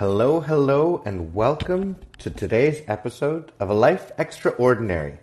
Hello, 0.00 0.38
hello, 0.38 1.02
and 1.04 1.34
welcome 1.34 1.96
to 2.18 2.30
today's 2.30 2.82
episode 2.86 3.50
of 3.58 3.68
A 3.68 3.74
Life 3.74 4.12
Extraordinary. 4.16 5.18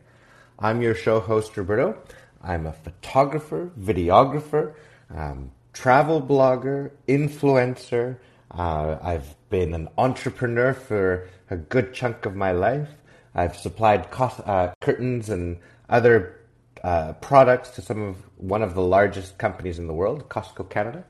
I'm 0.59 0.81
your 0.81 0.93
show 0.93 1.21
host, 1.21 1.55
Roberto. 1.55 1.97
I'm 2.43 2.65
a 2.67 2.73
photographer, 2.73 3.71
videographer, 3.79 4.73
um, 5.09 5.51
travel 5.71 6.21
blogger, 6.21 6.91
influencer. 7.07 8.17
Uh, 8.51 8.97
I've 9.01 9.37
been 9.49 9.73
an 9.73 9.87
entrepreneur 9.97 10.73
for 10.73 11.29
a 11.49 11.55
good 11.55 11.93
chunk 11.93 12.25
of 12.25 12.35
my 12.35 12.51
life. 12.51 12.89
I've 13.33 13.55
supplied 13.55 14.09
uh, 14.19 14.73
curtains 14.81 15.29
and 15.29 15.57
other 15.87 16.41
uh, 16.83 17.13
products 17.13 17.69
to 17.69 17.81
some 17.81 18.01
of 18.01 18.17
one 18.35 18.61
of 18.61 18.75
the 18.75 18.81
largest 18.81 19.37
companies 19.37 19.79
in 19.79 19.87
the 19.87 19.93
world, 19.93 20.27
Costco 20.27 20.69
Canada, 20.69 21.05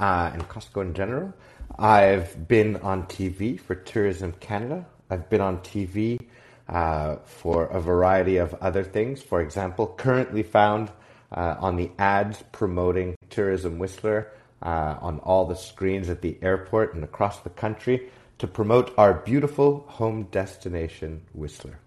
uh, 0.00 0.30
and 0.32 0.48
Costco 0.48 0.82
in 0.82 0.94
general. 0.94 1.32
I've 1.78 2.46
been 2.46 2.76
on 2.76 3.04
TV 3.04 3.58
for 3.58 3.74
Tourism 3.74 4.32
Canada. 4.38 4.86
I've 5.10 5.28
been 5.28 5.40
on 5.40 5.58
TV 5.58 6.20
uh, 6.68 7.16
for 7.24 7.64
a 7.66 7.80
variety 7.80 8.36
of 8.36 8.54
other 8.54 8.84
things. 8.84 9.22
For 9.22 9.40
example, 9.40 9.88
currently 9.96 10.44
found 10.44 10.92
uh, 11.32 11.56
on 11.58 11.76
the 11.76 11.90
ads 11.98 12.44
promoting 12.52 13.16
Tourism 13.28 13.78
Whistler 13.78 14.30
uh, 14.62 14.96
on 15.00 15.18
all 15.20 15.46
the 15.46 15.56
screens 15.56 16.08
at 16.08 16.22
the 16.22 16.38
airport 16.42 16.94
and 16.94 17.02
across 17.02 17.40
the 17.40 17.50
country 17.50 18.08
to 18.38 18.46
promote 18.46 18.94
our 18.96 19.14
beautiful 19.14 19.84
home 19.88 20.24
destination, 20.30 21.22
Whistler. 21.34 21.80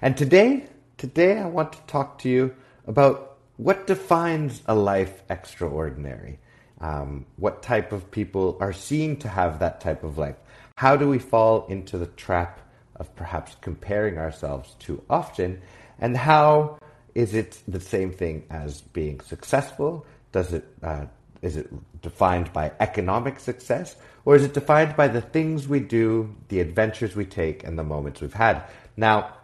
And 0.00 0.16
today, 0.16 0.64
today 0.96 1.38
I 1.38 1.46
want 1.46 1.72
to 1.74 1.82
talk 1.82 2.18
to 2.20 2.30
you 2.30 2.54
about 2.86 3.36
what 3.58 3.86
defines 3.86 4.62
a 4.66 4.74
life 4.74 5.22
extraordinary. 5.28 6.38
Um, 6.80 7.26
what 7.36 7.62
type 7.62 7.92
of 7.92 8.10
people 8.10 8.56
are 8.60 8.72
seen 8.72 9.16
to 9.18 9.28
have 9.28 9.58
that 9.58 9.80
type 9.80 10.04
of 10.04 10.18
life? 10.18 10.36
How 10.76 10.96
do 10.96 11.08
we 11.08 11.18
fall 11.18 11.66
into 11.66 11.98
the 11.98 12.06
trap 12.06 12.60
of 12.96 13.14
perhaps 13.16 13.56
comparing 13.60 14.18
ourselves 14.18 14.74
too 14.78 15.02
often? 15.10 15.60
And 15.98 16.16
how 16.16 16.78
is 17.14 17.34
it 17.34 17.60
the 17.66 17.80
same 17.80 18.12
thing 18.12 18.44
as 18.50 18.80
being 18.80 19.20
successful? 19.20 20.06
Does 20.30 20.52
it 20.52 20.68
uh, 20.82 21.06
is 21.42 21.56
it 21.56 21.68
defined 22.02 22.52
by 22.52 22.72
economic 22.80 23.38
success, 23.38 23.96
or 24.24 24.34
is 24.34 24.44
it 24.44 24.54
defined 24.54 24.96
by 24.96 25.08
the 25.08 25.20
things 25.20 25.68
we 25.68 25.80
do, 25.80 26.34
the 26.48 26.60
adventures 26.60 27.14
we 27.14 27.24
take, 27.24 27.64
and 27.64 27.78
the 27.78 27.84
moments 27.84 28.20
we've 28.20 28.32
had? 28.32 28.64
Now, 28.96 29.34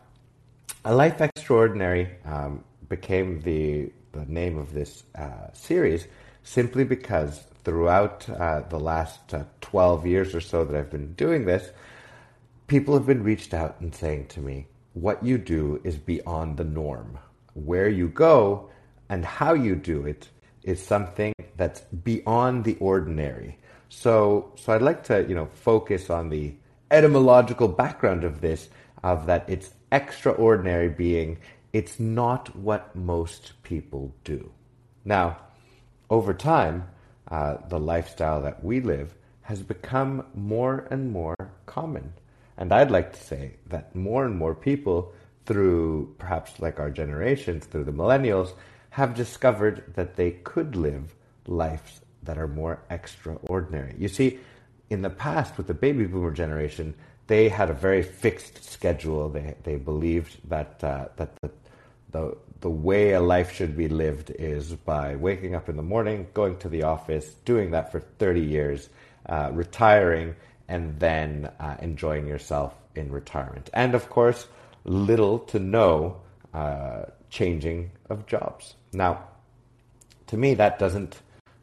a 0.85 0.95
life 0.95 1.21
extraordinary 1.21 2.11
um, 2.25 2.65
became 2.89 3.41
the 3.41 3.93
the 4.13 4.25
name 4.27 4.59
of 4.59 4.73
this 4.73 5.03
uh, 5.17 5.53
series 5.53 6.07
simply 6.45 6.85
because 6.85 7.43
throughout 7.65 8.29
uh, 8.31 8.61
the 8.69 8.79
last 8.79 9.35
uh, 9.35 9.43
12 9.63 10.07
years 10.07 10.35
or 10.35 10.41
so 10.41 10.65
that 10.65 10.77
I've 10.77 10.91
been 10.91 11.15
doing 11.15 11.47
this, 11.47 11.71
people 12.69 12.95
have 12.95 13.07
been 13.07 13.25
reached 13.25 13.53
out 13.53 13.81
and 13.81 13.93
saying 13.93 14.27
to 14.29 14.41
me, 14.41 14.67
what 14.93 15.25
you 15.25 15.39
do 15.39 15.81
is 15.83 15.97
beyond 15.97 16.57
the 16.57 16.65
norm. 16.65 17.19
Where 17.55 17.89
you 17.89 18.09
go 18.09 18.71
and 19.09 19.25
how 19.25 19.55
you 19.55 19.75
do 19.75 20.07
it 20.07 20.29
is 20.63 20.85
something 20.85 21.33
that's 21.57 21.81
beyond 21.81 22.65
the 22.65 22.77
ordinary. 22.77 23.59
So, 23.89 24.53
so 24.57 24.73
I'd 24.73 24.83
like 24.83 25.05
to, 25.05 25.25
you 25.29 25.35
know, 25.35 25.49
focus 25.53 26.11
on 26.11 26.29
the 26.29 26.55
etymological 26.91 27.69
background 27.69 28.25
of 28.25 28.41
this, 28.41 28.69
of 29.03 29.27
that 29.27 29.45
it's 29.49 29.73
extraordinary 29.91 30.89
being, 30.89 31.39
it's 31.73 31.99
not 31.99 32.55
what 32.57 32.95
most 32.95 33.53
people 33.63 34.15
do. 34.25 34.51
Now, 35.05 35.39
over 36.11 36.35
time, 36.35 36.89
uh, 37.31 37.57
the 37.69 37.81
lifestyle 37.81 38.43
that 38.43 38.63
we 38.65 38.81
live 38.81 39.15
has 39.43 39.63
become 39.63 40.25
more 40.35 40.87
and 40.91 41.13
more 41.13 41.37
common. 41.67 42.13
And 42.57 42.73
I'd 42.73 42.91
like 42.91 43.13
to 43.13 43.23
say 43.23 43.55
that 43.69 43.95
more 43.95 44.25
and 44.25 44.37
more 44.37 44.55
people, 44.55 45.13
through 45.47 46.15
perhaps 46.19 46.61
like 46.61 46.81
our 46.81 46.91
generations, 46.91 47.67
through 47.67 47.85
the 47.85 47.93
millennials, 47.93 48.53
have 48.91 49.15
discovered 49.15 49.93
that 49.95 50.17
they 50.17 50.31
could 50.31 50.77
live 50.77 51.15
lives 51.47 52.01
that 52.23 52.39
are 52.39 52.49
more 52.49 52.81
extraordinary. 52.91 53.95
You 53.99 54.09
see, 54.09 54.39
in 54.89 55.03
the 55.03 55.11
past, 55.11 55.59
with 55.59 55.67
the 55.67 55.75
baby 55.75 56.07
boomer 56.07 56.31
generation, 56.31 56.95
they 57.27 57.49
had 57.49 57.71
a 57.71 57.75
very 57.75 58.03
fixed 58.03 58.65
schedule. 58.71 59.29
They, 59.29 59.55
they 59.65 59.77
believed 59.77 60.39
that, 60.49 60.83
uh, 60.83 61.09
that 61.17 61.35
the, 61.41 61.51
the, 62.13 62.37
the 62.61 62.71
way 62.71 63.13
a 63.13 63.21
life 63.21 63.53
should 63.53 63.77
be 63.77 63.89
lived 63.89 64.31
is 64.31 64.73
by 64.73 65.17
waking 65.17 65.55
up 65.55 65.69
in 65.69 65.77
the 65.77 65.83
morning, 65.83 66.27
going 66.35 66.57
to 66.59 66.69
the 66.69 66.85
office, 66.85 67.35
doing 67.45 67.73
that 67.73 67.93
for 67.93 68.01
30 68.01 68.41
years, 68.41 68.89
uh, 69.27 69.51
retiring, 69.53 70.35
and 70.69 70.99
then 70.99 71.51
uh, 71.61 71.77
enjoying 71.81 72.27
yourself 72.27 72.75
in 72.95 73.11
retirement. 73.13 73.71
And 73.75 73.95
of 73.95 74.09
course, 74.09 74.47
little 74.85 75.41
to 75.41 75.59
no 75.59 76.21
uh, 76.53 77.05
changing 77.31 77.91
of 78.09 78.27
jobs. 78.27 78.75
Now, 78.93 79.25
to 80.29 80.37
me, 80.37 80.55
that 80.55 80.79
doesn't 80.79 81.21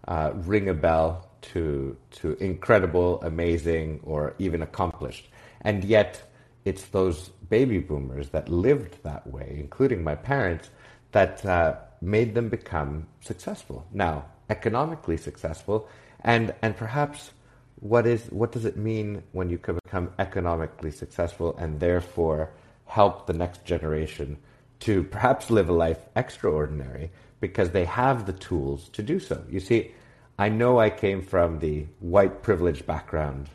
uh, 0.08 0.32
ring 0.36 0.70
a 0.70 0.74
bell 0.74 1.30
to, 1.42 1.98
to 2.12 2.34
incredible, 2.34 3.22
amazing, 3.24 4.02
or 4.04 4.36
even 4.38 4.62
accomplished. 4.62 5.30
And 5.62 5.84
yet, 5.84 6.22
it's 6.66 6.86
those 6.88 7.30
baby 7.50 7.80
boomers 7.80 8.30
that 8.30 8.50
lived 8.50 9.04
that 9.04 9.26
way, 9.28 9.56
including 9.60 10.04
my 10.04 10.16
parents, 10.16 10.70
that 11.12 11.46
uh, 11.46 11.76
made 12.02 12.34
them 12.34 12.50
become 12.50 13.08
successful. 13.22 13.86
Now, 13.92 14.26
economically 14.50 15.18
successful, 15.18 15.88
and 16.22 16.54
and 16.62 16.76
perhaps 16.76 17.32
what 17.80 18.06
is 18.06 18.26
what 18.32 18.52
does 18.52 18.66
it 18.66 18.78
mean 18.78 19.24
when 19.32 19.50
you 19.50 19.58
can 19.58 19.80
become 19.84 20.12
economically 20.20 20.92
successful 20.92 21.56
and 21.58 21.80
therefore 21.80 22.52
help 22.86 23.26
the 23.26 23.34
next 23.34 23.66
generation 23.66 24.38
to 24.80 25.04
perhaps 25.04 25.50
live 25.50 25.70
a 25.70 25.74
life 25.74 26.00
extraordinary 26.16 27.12
because 27.40 27.72
they 27.72 27.86
have 27.86 28.26
the 28.26 28.34
tools 28.34 28.90
to 28.90 29.02
do 29.02 29.20
so. 29.20 29.44
You 29.50 29.60
see, 29.60 29.92
I 30.38 30.50
know 30.50 30.80
I 30.80 30.90
came 30.90 31.22
from 31.22 31.60
the 31.60 31.86
white 32.00 32.44
privileged 32.44 32.86
background 32.86 33.50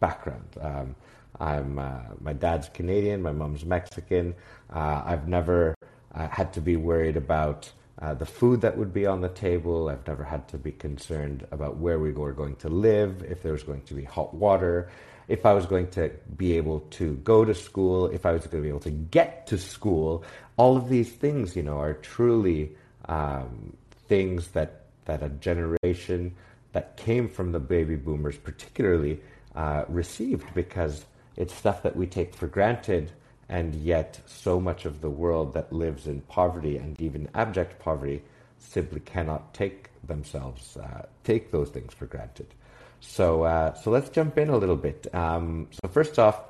background. 0.00 0.48
Um, 0.60 0.94
I'm 1.40 1.78
uh, 1.78 2.00
my 2.20 2.32
dad's 2.32 2.68
Canadian, 2.68 3.22
my 3.22 3.32
mom's 3.32 3.64
Mexican. 3.64 4.34
Uh, 4.72 5.02
I've 5.04 5.26
never 5.26 5.74
uh, 6.14 6.28
had 6.28 6.52
to 6.54 6.60
be 6.60 6.76
worried 6.76 7.16
about 7.16 7.70
uh, 8.00 8.14
the 8.14 8.26
food 8.26 8.60
that 8.62 8.76
would 8.76 8.92
be 8.92 9.06
on 9.06 9.20
the 9.20 9.28
table. 9.28 9.88
I've 9.88 10.06
never 10.06 10.24
had 10.24 10.48
to 10.48 10.58
be 10.58 10.72
concerned 10.72 11.46
about 11.50 11.76
where 11.76 11.98
we 11.98 12.12
were 12.12 12.32
going 12.32 12.56
to 12.56 12.68
live, 12.68 13.22
if 13.22 13.42
there 13.42 13.52
was 13.52 13.62
going 13.62 13.82
to 13.82 13.94
be 13.94 14.04
hot 14.04 14.34
water, 14.34 14.90
if 15.28 15.46
I 15.46 15.54
was 15.54 15.66
going 15.66 15.88
to 15.92 16.10
be 16.36 16.56
able 16.56 16.80
to 16.98 17.14
go 17.16 17.44
to 17.44 17.54
school, 17.54 18.06
if 18.06 18.26
I 18.26 18.32
was 18.32 18.46
going 18.46 18.62
to 18.62 18.66
be 18.66 18.68
able 18.68 18.80
to 18.80 18.90
get 18.90 19.46
to 19.48 19.58
school. 19.58 20.24
All 20.56 20.76
of 20.76 20.88
these 20.88 21.10
things, 21.10 21.56
you 21.56 21.62
know, 21.62 21.78
are 21.78 21.94
truly 21.94 22.76
um, 23.06 23.76
things 24.08 24.48
that 24.48 24.80
that 25.06 25.22
a 25.22 25.28
generation 25.28 26.34
that 26.72 26.96
came 26.96 27.28
from 27.28 27.52
the 27.52 27.60
baby 27.60 27.94
boomers, 27.94 28.36
particularly, 28.36 29.20
uh, 29.54 29.84
received 29.88 30.52
because 30.54 31.04
it's 31.36 31.54
stuff 31.54 31.82
that 31.82 31.94
we 31.94 32.06
take 32.06 32.34
for 32.34 32.46
granted 32.46 33.12
and 33.48 33.74
yet 33.74 34.20
so 34.26 34.60
much 34.60 34.84
of 34.84 35.00
the 35.00 35.10
world 35.10 35.54
that 35.54 35.72
lives 35.72 36.06
in 36.06 36.20
poverty 36.22 36.76
and 36.76 37.00
even 37.00 37.28
abject 37.34 37.78
poverty 37.78 38.22
simply 38.58 39.00
cannot 39.00 39.52
take 39.52 39.90
themselves 40.06 40.76
uh, 40.76 41.06
take 41.24 41.50
those 41.50 41.70
things 41.70 41.92
for 41.92 42.06
granted. 42.06 42.46
So 43.00 43.44
uh, 43.44 43.74
so 43.74 43.90
let's 43.90 44.08
jump 44.10 44.38
in 44.38 44.48
a 44.48 44.56
little 44.56 44.76
bit. 44.76 45.06
Um, 45.14 45.68
so 45.70 45.88
first 45.88 46.18
off, 46.18 46.40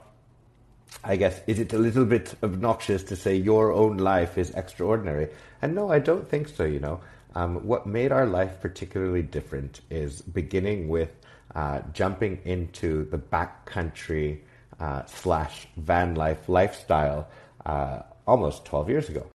I 1.03 1.17
guess 1.17 1.41
is 1.47 1.59
it 1.59 1.73
a 1.73 1.79
little 1.79 2.05
bit 2.05 2.35
obnoxious 2.43 3.03
to 3.05 3.17
say 3.17 3.37
your 3.37 3.73
own 3.73 3.97
life 3.97 4.39
is 4.39 4.51
extraordinary? 4.51 5.29
And 5.61 5.75
no, 5.75 5.91
I 5.91 5.99
don't 5.99 6.29
think 6.29 6.49
so. 6.49 6.65
You 6.65 6.81
know, 6.81 7.01
um, 7.35 7.67
what 7.67 7.87
made 7.87 8.13
our 8.13 8.27
life 8.27 8.61
particularly 8.61 9.23
different 9.23 9.81
is 9.91 10.23
beginning 10.23 10.89
with 10.89 11.11
uh, 11.55 11.81
jumping 11.93 12.41
into 12.45 13.05
the 13.11 13.19
backcountry 13.19 14.41
uh, 14.81 15.05
slash 15.07 15.67
van 15.77 16.15
life 16.15 16.49
lifestyle 16.49 17.29
uh, 17.67 18.01
almost 18.27 18.65
12 18.65 18.89
years 18.91 19.09
ago. 19.09 19.27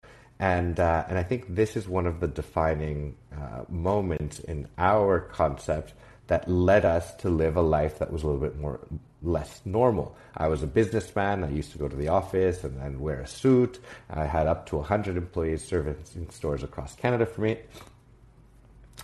And, 0.41 0.79
uh, 0.79 1.05
and 1.09 1.19
I 1.19 1.23
think 1.25 1.55
this 1.55 1.77
is 1.77 1.89
one 1.89 2.07
of 2.07 2.21
the 2.21 2.29
defining 2.29 3.17
uh, 3.33 3.65
moments 3.69 4.39
in 4.39 4.69
our 4.79 5.21
concept 5.21 5.95
that 6.29 6.49
led 6.49 6.85
us 6.85 7.15
to 7.17 7.29
live 7.29 7.57
a 7.57 7.63
life 7.63 7.99
that 7.99 8.13
was 8.13 8.23
a 8.23 8.27
little 8.27 8.41
bit 8.41 8.59
more 8.59 8.81
less 9.23 9.61
normal. 9.65 10.17
I 10.37 10.47
was 10.47 10.63
a 10.63 10.67
businessman. 10.67 11.43
I 11.43 11.51
used 11.51 11.73
to 11.73 11.79
go 11.79 11.89
to 11.89 11.97
the 11.97 12.09
office 12.09 12.63
and 12.63 12.79
then 12.81 13.01
wear 13.01 13.21
a 13.21 13.27
suit. 13.27 13.81
I 14.11 14.27
had 14.27 14.47
up 14.47 14.67
to 14.67 14.77
100 14.77 15.17
employees 15.17 15.65
servicing 15.65 16.31
stores 16.31 16.63
across 16.63 16.95
Canada 16.95 17.27
for 17.27 17.41
me. 17.41 17.59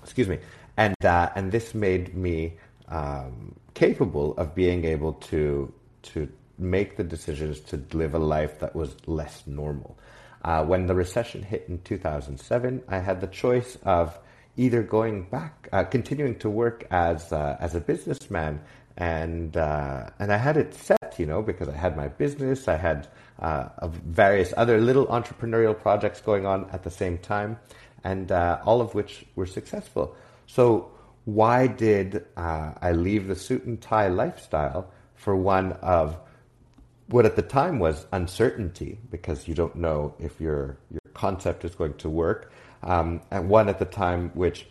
Excuse 0.02 0.28
me. 0.28 0.38
And, 0.76 0.94
uh, 1.04 1.30
and 1.34 1.50
this 1.50 1.74
made 1.74 2.14
me 2.14 2.54
um, 2.88 3.56
capable 3.74 4.36
of 4.36 4.54
being 4.54 4.84
able 4.84 5.14
to 5.14 5.72
to 6.04 6.28
make 6.58 6.96
the 6.96 7.04
decisions 7.04 7.60
to 7.60 7.82
live 7.92 8.14
a 8.14 8.18
life 8.18 8.60
that 8.60 8.74
was 8.74 8.96
less 9.06 9.42
normal. 9.46 9.98
Uh, 10.44 10.64
when 10.64 10.86
the 10.86 10.94
recession 10.94 11.42
hit 11.42 11.64
in 11.68 11.80
2007, 11.82 12.82
I 12.88 12.98
had 12.98 13.20
the 13.20 13.26
choice 13.26 13.78
of 13.84 14.18
either 14.56 14.82
going 14.82 15.24
back, 15.24 15.68
uh, 15.72 15.84
continuing 15.84 16.38
to 16.38 16.50
work 16.50 16.86
as 16.90 17.32
uh, 17.32 17.56
as 17.60 17.74
a 17.74 17.80
businessman 17.80 18.60
and 18.96 19.56
uh, 19.56 20.10
and 20.18 20.32
I 20.32 20.36
had 20.36 20.56
it 20.56 20.74
set, 20.74 21.18
you 21.18 21.26
know, 21.26 21.42
because 21.42 21.68
I 21.68 21.76
had 21.76 21.96
my 21.96 22.08
business, 22.08 22.68
I 22.68 22.76
had 22.76 23.08
uh, 23.40 23.68
various 23.88 24.54
other 24.56 24.80
little 24.80 25.06
entrepreneurial 25.06 25.78
projects 25.78 26.20
going 26.20 26.46
on 26.46 26.68
at 26.70 26.84
the 26.84 26.90
same 26.90 27.18
time, 27.18 27.58
and 28.04 28.30
uh, 28.30 28.60
all 28.64 28.80
of 28.80 28.94
which 28.94 29.24
were 29.34 29.46
successful. 29.46 30.14
So 30.46 30.92
why 31.24 31.66
did 31.66 32.26
I 32.36 32.92
leave 32.92 33.28
the 33.28 33.34
suit 33.34 33.64
and 33.64 33.80
tie 33.80 34.08
lifestyle 34.08 34.92
for 35.24 35.34
one 35.34 35.72
of 35.80 36.18
what 37.08 37.24
at 37.24 37.34
the 37.34 37.42
time 37.42 37.78
was 37.78 38.06
uncertainty 38.12 38.98
because 39.10 39.48
you 39.48 39.54
don't 39.54 39.74
know 39.74 40.14
if 40.18 40.38
your 40.38 40.76
your 40.90 41.00
concept 41.14 41.64
is 41.64 41.74
going 41.74 41.94
to 41.94 42.10
work, 42.10 42.52
um, 42.82 43.22
and 43.30 43.48
one 43.48 43.70
at 43.70 43.78
the 43.78 43.86
time 43.86 44.30
which 44.34 44.66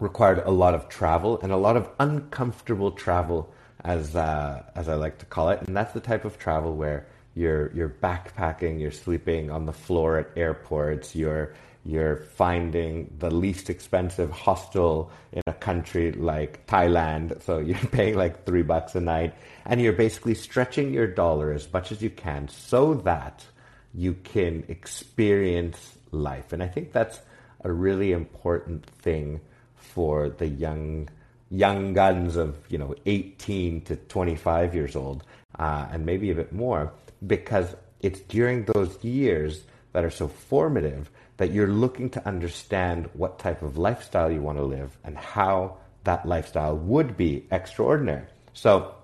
required 0.00 0.42
a 0.44 0.50
lot 0.50 0.74
of 0.74 0.88
travel 0.90 1.40
and 1.42 1.50
a 1.50 1.56
lot 1.56 1.76
of 1.78 1.88
uncomfortable 1.98 2.90
travel, 2.92 3.50
as 3.82 4.14
uh, 4.14 4.62
as 4.74 4.88
I 4.90 4.96
like 4.96 5.16
to 5.18 5.26
call 5.26 5.48
it, 5.48 5.62
and 5.66 5.74
that's 5.74 5.94
the 5.94 6.00
type 6.00 6.26
of 6.26 6.38
travel 6.38 6.76
where 6.76 7.06
you're 7.34 7.72
you're 7.72 7.88
backpacking, 7.88 8.80
you're 8.80 8.98
sleeping 9.06 9.50
on 9.50 9.64
the 9.64 9.72
floor 9.72 10.18
at 10.18 10.28
airports, 10.36 11.16
you're 11.16 11.54
you're 11.84 12.16
finding 12.16 13.14
the 13.18 13.30
least 13.30 13.68
expensive 13.68 14.30
hostel 14.30 15.10
in 15.32 15.42
a 15.46 15.52
country 15.52 16.12
like 16.12 16.66
Thailand. 16.66 17.42
So 17.42 17.58
you're 17.68 17.78
paying 17.78 18.16
like 18.16 18.44
three 18.44 18.62
bucks 18.62 18.94
a 18.94 19.00
night 19.00 19.34
and 19.66 19.80
you're 19.80 19.92
basically 19.92 20.34
stretching 20.34 20.92
your 20.92 21.06
dollar 21.06 21.52
as 21.52 21.70
much 21.72 21.92
as 21.92 22.02
you 22.02 22.10
can 22.10 22.48
so 22.48 22.94
that 22.94 23.44
you 23.92 24.14
can 24.24 24.64
experience 24.68 25.96
life. 26.10 26.52
And 26.52 26.62
I 26.62 26.68
think 26.68 26.92
that's 26.92 27.20
a 27.62 27.72
really 27.72 28.12
important 28.12 28.86
thing 28.86 29.40
for 29.76 30.28
the 30.28 30.46
young 30.46 31.08
young 31.50 31.92
guns 31.92 32.36
of 32.36 32.56
you 32.68 32.78
know 32.78 32.94
18 33.06 33.82
to 33.82 33.96
25 33.96 34.74
years 34.74 34.96
old 34.96 35.22
uh, 35.58 35.86
and 35.92 36.04
maybe 36.04 36.30
a 36.30 36.34
bit 36.34 36.52
more 36.52 36.92
because 37.26 37.76
it's 38.00 38.20
during 38.20 38.64
those 38.64 39.02
years 39.04 39.62
that 39.92 40.04
are 40.04 40.10
so 40.10 40.26
formative 40.26 41.10
that 41.36 41.52
you're 41.52 41.68
looking 41.68 42.10
to 42.10 42.26
understand 42.26 43.08
what 43.14 43.38
type 43.38 43.62
of 43.62 43.76
lifestyle 43.76 44.30
you 44.30 44.40
want 44.40 44.58
to 44.58 44.64
live 44.64 44.96
and 45.04 45.16
how 45.16 45.76
that 46.04 46.26
lifestyle 46.26 46.76
would 46.76 47.16
be 47.16 47.44
extraordinary. 47.50 48.26
So, 48.52 48.94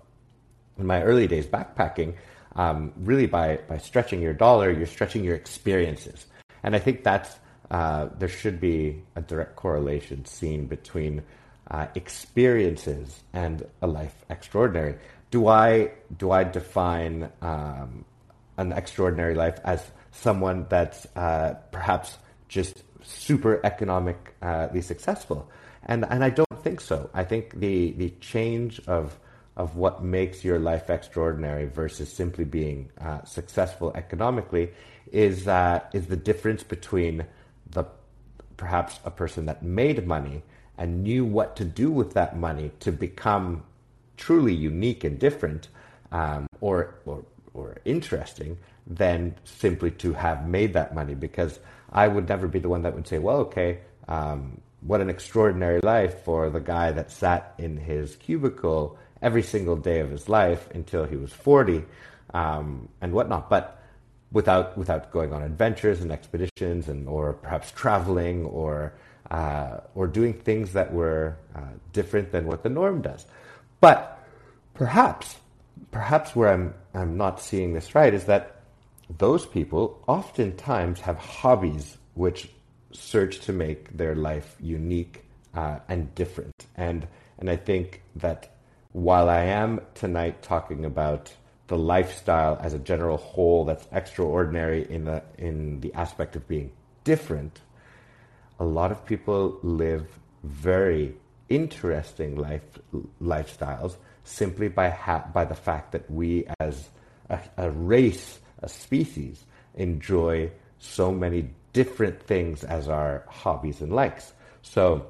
in 0.79 0.87
my 0.87 1.03
early 1.03 1.27
days 1.27 1.47
backpacking, 1.47 2.15
um, 2.57 2.93
really 2.97 3.27
by, 3.27 3.59
by 3.69 3.79
stretching 3.79 4.23
your 4.23 4.33
dollar, 4.33 4.71
you're 4.71 4.87
stretching 4.87 5.25
your 5.25 5.35
experiences. 5.35 6.27
And 6.63 6.75
I 6.75 6.79
think 6.79 7.05
that's, 7.05 7.37
uh, 7.71 8.09
there 8.19 8.29
should 8.29 8.61
be 8.61 9.03
a 9.17 9.21
direct 9.21 9.57
correlation 9.57 10.25
seen 10.25 10.67
between 10.67 11.23
uh, 11.71 11.87
experiences 11.95 13.21
and 13.33 13.67
a 13.83 13.87
life 13.87 14.15
extraordinary. 14.29 14.97
Do 15.31 15.47
I, 15.47 15.93
do 16.17 16.33
I 16.33 16.45
define 16.45 17.31
um, 17.41 18.05
an 18.57 18.73
extraordinary 18.73 19.35
life 19.35 19.59
as 19.65 19.85
someone 20.13 20.67
that's 20.69 21.07
uh, 21.17 21.55
perhaps 21.71 22.19
just 22.49 22.83
super 23.03 23.61
economically 23.65 24.83
successful. 24.83 25.51
And, 25.85 26.05
and 26.09 26.23
I 26.23 26.31
don't 26.31 26.63
think 26.63 26.81
so. 26.81 27.11
I 27.15 27.25
think 27.25 27.59
the, 27.59 27.93
the 27.93 28.11
change 28.21 28.81
of, 28.87 29.19
of 29.57 29.77
what 29.77 30.03
makes 30.03 30.45
your 30.45 30.59
life 30.59 30.91
extraordinary 30.91 31.67
versus 31.67 32.13
simply 32.13 32.45
being 32.45 32.91
uh, 33.01 33.25
successful 33.25 33.93
economically 33.95 34.71
is, 35.11 35.49
uh, 35.49 35.81
is 35.93 36.07
the 36.07 36.17
difference 36.17 36.63
between 36.63 37.25
the, 37.71 37.85
perhaps 38.57 39.01
a 39.05 39.11
person 39.11 39.47
that 39.47 39.63
made 39.63 40.07
money 40.07 40.43
and 40.77 41.03
knew 41.03 41.25
what 41.25 41.57
to 41.57 41.65
do 41.65 41.91
with 41.91 42.15
that 42.15 42.37
money 42.37 42.71
to 42.81 42.93
become 42.93 43.63
truly 44.17 44.55
unique 44.55 45.03
and 45.05 45.19
different 45.19 45.69
um, 46.13 46.47
or, 46.61 46.95
or, 47.07 47.25
or 47.55 47.77
interesting 47.85 48.59
than 48.91 49.37
simply 49.45 49.93
to 49.93 50.13
have 50.13 50.47
made 50.47 50.75
that 50.75 50.95
money 50.95 51.15
because 51.15 51.61
I 51.93 52.09
would 52.09 52.29
never 52.29 52.49
be 52.49 52.59
the 52.59 52.69
one 52.69 52.83
that 52.83 52.95
would 52.95 53.07
say, 53.07 53.19
well, 53.19 53.39
okay, 53.39 53.79
um, 54.09 54.61
what 54.81 55.01
an 55.01 55.09
extraordinary 55.09 55.81
life 55.83 56.25
for 56.25 56.51
the 56.51 56.61
guy 56.61 56.91
that 56.93 57.11
sat 57.11 57.55
in 57.59 57.77
his 57.77 58.17
cubicle 58.17 58.99
every 59.23 59.43
single 59.43 59.77
day 59.77 60.01
of 60.01 60.11
his 60.11 60.29
life 60.29 60.69
until 60.75 61.05
he 61.05 61.17
was 61.17 61.33
40 61.33 61.85
um, 62.35 62.89
and 63.01 63.13
whatnot. 63.13 63.49
But 63.49 63.81
without, 64.33 64.77
without 64.77 65.13
going 65.13 65.33
on 65.33 65.43
adventures 65.43 66.01
and 66.01 66.11
expeditions 66.11 66.89
and, 66.89 67.09
or 67.09 67.35
perhaps 67.35 67.71
traveling 67.73 68.45
or, 68.47 68.95
uh, 69.31 69.79
or 69.95 70.07
doing 70.09 70.33
things 70.33 70.73
that 70.73 70.93
were 70.93 71.37
uh, 71.55 71.61
different 71.93 72.33
than 72.33 72.47
what 72.47 72.63
the 72.63 72.71
norm 72.71 73.03
does. 73.03 73.27
But 73.81 74.19
perhaps, 74.75 75.37
perhaps 75.91 76.35
where 76.35 76.53
I'm, 76.53 76.75
I'm 76.95 77.17
not 77.17 77.41
seeing 77.41 77.73
this 77.75 77.95
right 77.95 78.13
is 78.13 78.25
that 78.25 78.60
those 79.19 79.47
people 79.47 80.03
oftentimes 80.07 81.01
have 81.01 81.17
hobbies 81.17 81.99
which 82.15 82.51
search 82.93 83.41
to 83.41 83.53
make 83.53 83.97
their 83.97 84.15
life 84.15 84.57
unique 84.61 85.25
uh, 85.55 85.79
and 85.89 86.15
different. 86.15 86.67
And 86.77 87.07
and 87.39 87.49
I 87.51 87.57
think 87.57 88.03
that 88.17 88.55
while 88.93 89.29
I 89.29 89.45
am 89.45 89.81
tonight 89.95 90.43
talking 90.43 90.85
about 90.85 91.33
the 91.69 91.79
lifestyle 91.79 92.59
as 92.61 92.75
a 92.75 92.79
general 92.79 93.17
whole 93.17 93.65
that's 93.65 93.87
extraordinary 93.93 94.91
in 94.91 95.05
the 95.05 95.23
in 95.39 95.81
the 95.81 95.93
aspect 95.95 96.37
of 96.37 96.47
being 96.47 96.73
different, 97.05 97.61
a 98.59 98.65
lot 98.65 98.93
of 98.93 99.05
people 99.07 99.59
live 99.63 100.07
very 100.45 101.15
interesting 101.49 102.37
life 102.37 102.63
lifestyles 103.23 103.97
simply 104.25 104.69
by 104.69 104.91
ha- 104.91 105.27
by 105.33 105.45
the 105.45 105.55
fact 105.55 105.93
that 105.93 106.09
we 106.11 106.47
as 106.61 106.89
a, 107.29 107.41
a 107.57 107.71
race 107.71 108.39
a 108.63 108.69
species 108.69 109.45
enjoy 109.75 110.51
so 110.79 111.13
many 111.13 111.51
different 111.73 112.23
things 112.23 112.65
as 112.65 112.89
our 112.89 113.25
hobbies 113.29 113.81
and 113.81 113.93
likes. 113.93 114.33
So, 114.63 115.07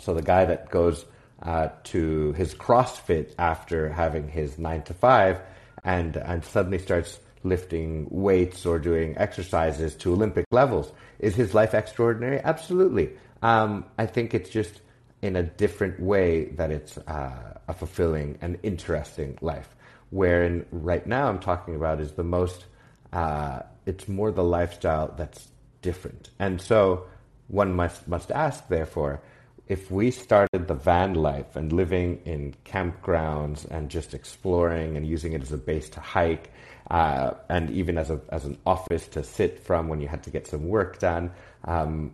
so 0.00 0.14
the 0.14 0.22
guy 0.22 0.44
that 0.44 0.70
goes 0.70 1.04
uh, 1.42 1.68
to 1.84 2.32
his 2.32 2.54
CrossFit 2.54 3.34
after 3.38 3.88
having 3.88 4.28
his 4.28 4.58
nine 4.58 4.82
to 4.82 4.94
five, 4.94 5.40
and 5.84 6.16
and 6.16 6.44
suddenly 6.44 6.78
starts 6.78 7.20
lifting 7.44 8.06
weights 8.10 8.66
or 8.66 8.78
doing 8.78 9.16
exercises 9.16 9.94
to 9.96 10.12
Olympic 10.12 10.44
levels, 10.50 10.92
is 11.18 11.34
his 11.36 11.54
life 11.54 11.74
extraordinary? 11.74 12.40
Absolutely. 12.42 13.10
Um, 13.42 13.84
I 13.96 14.06
think 14.06 14.34
it's 14.34 14.50
just 14.50 14.80
in 15.22 15.36
a 15.36 15.42
different 15.42 16.00
way 16.00 16.46
that 16.56 16.70
it's 16.70 16.98
uh, 16.98 17.58
a 17.68 17.74
fulfilling 17.74 18.38
and 18.40 18.58
interesting 18.62 19.38
life 19.40 19.76
wherein 20.10 20.66
right 20.70 21.06
now 21.06 21.28
I'm 21.28 21.38
talking 21.38 21.74
about 21.74 22.00
is 22.00 22.12
the 22.12 22.24
most, 22.24 22.66
uh, 23.12 23.60
it's 23.86 24.08
more 24.08 24.30
the 24.30 24.44
lifestyle 24.44 25.14
that's 25.16 25.48
different. 25.82 26.30
And 26.38 26.60
so 26.60 27.06
one 27.48 27.74
must, 27.74 28.08
must 28.08 28.30
ask, 28.30 28.68
therefore, 28.68 29.22
if 29.68 29.90
we 29.90 30.10
started 30.10 30.66
the 30.66 30.74
van 30.74 31.14
life 31.14 31.54
and 31.54 31.72
living 31.72 32.22
in 32.24 32.54
campgrounds 32.64 33.70
and 33.70 33.90
just 33.90 34.14
exploring 34.14 34.96
and 34.96 35.06
using 35.06 35.34
it 35.34 35.42
as 35.42 35.52
a 35.52 35.58
base 35.58 35.90
to 35.90 36.00
hike, 36.00 36.50
uh, 36.90 37.34
and 37.50 37.70
even 37.70 37.98
as 37.98 38.08
a 38.08 38.18
as 38.30 38.46
an 38.46 38.56
office 38.64 39.06
to 39.08 39.22
sit 39.22 39.62
from 39.62 39.88
when 39.88 40.00
you 40.00 40.08
had 40.08 40.22
to 40.22 40.30
get 40.30 40.46
some 40.46 40.66
work 40.68 40.98
done, 40.98 41.30
um, 41.64 42.12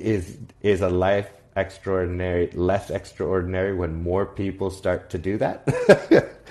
is 0.00 0.36
is 0.62 0.80
a 0.80 0.90
life 0.90 1.30
extraordinary 1.56 2.50
less 2.52 2.90
extraordinary 2.90 3.74
when 3.74 4.02
more 4.02 4.26
people 4.26 4.70
start 4.70 5.10
to 5.10 5.18
do 5.18 5.38
that? 5.38 5.66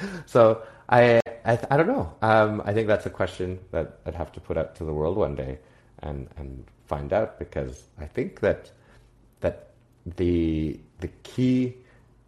so 0.26 0.62
I, 0.90 1.22
I, 1.46 1.60
I 1.70 1.78
don't 1.78 1.88
know. 1.88 2.14
Um, 2.22 2.62
I 2.66 2.74
think 2.74 2.88
that's 2.88 3.06
a 3.06 3.10
question 3.10 3.60
that 3.72 4.00
I'd 4.06 4.16
have 4.16 4.32
to 4.34 4.40
put 4.40 4.58
out 4.58 4.76
to 4.76 4.84
the 4.84 4.94
world 4.94 5.18
one 5.18 5.36
day 5.36 5.60
and, 6.00 6.28
and 6.38 6.66
find 6.88 7.14
out 7.14 7.40
because 7.40 7.84
I 8.00 8.06
think 8.06 8.40
that 8.42 8.72
that 9.42 9.70
the 10.18 10.80
the 11.00 11.08
key 11.24 11.76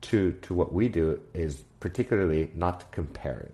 to 0.02 0.32
to 0.44 0.54
what 0.54 0.72
we 0.72 0.88
do 0.88 1.20
is 1.34 1.64
particularly 1.80 2.52
not 2.56 2.92
comparing, 2.92 3.52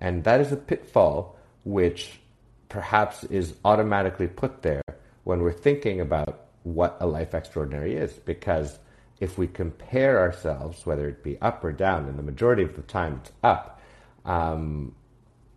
and 0.00 0.24
that 0.24 0.40
is 0.40 0.50
a 0.52 0.56
pitfall 0.56 1.36
which 1.64 2.20
perhaps 2.68 3.24
is 3.24 3.54
automatically 3.64 4.26
put 4.26 4.62
there 4.62 4.82
when 5.24 5.42
we're 5.42 5.52
thinking 5.52 6.00
about 6.00 6.47
what 6.74 6.96
a 7.00 7.06
life 7.06 7.34
extraordinary 7.34 7.96
is. 7.96 8.12
Because 8.12 8.78
if 9.20 9.38
we 9.38 9.46
compare 9.46 10.20
ourselves, 10.20 10.84
whether 10.86 11.08
it 11.08 11.22
be 11.22 11.38
up 11.40 11.64
or 11.64 11.72
down, 11.72 12.06
and 12.08 12.18
the 12.18 12.22
majority 12.22 12.62
of 12.62 12.76
the 12.76 12.82
time 12.82 13.20
it's 13.22 13.32
up, 13.42 13.80
um, 14.24 14.94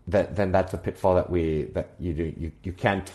that 0.08 0.36
then 0.36 0.52
that's 0.52 0.74
a 0.74 0.78
pitfall 0.78 1.16
that 1.16 1.30
we 1.30 1.64
that 1.74 1.90
you 2.00 2.14
do 2.14 2.34
you, 2.38 2.52
you 2.64 2.74
can't 2.74 3.12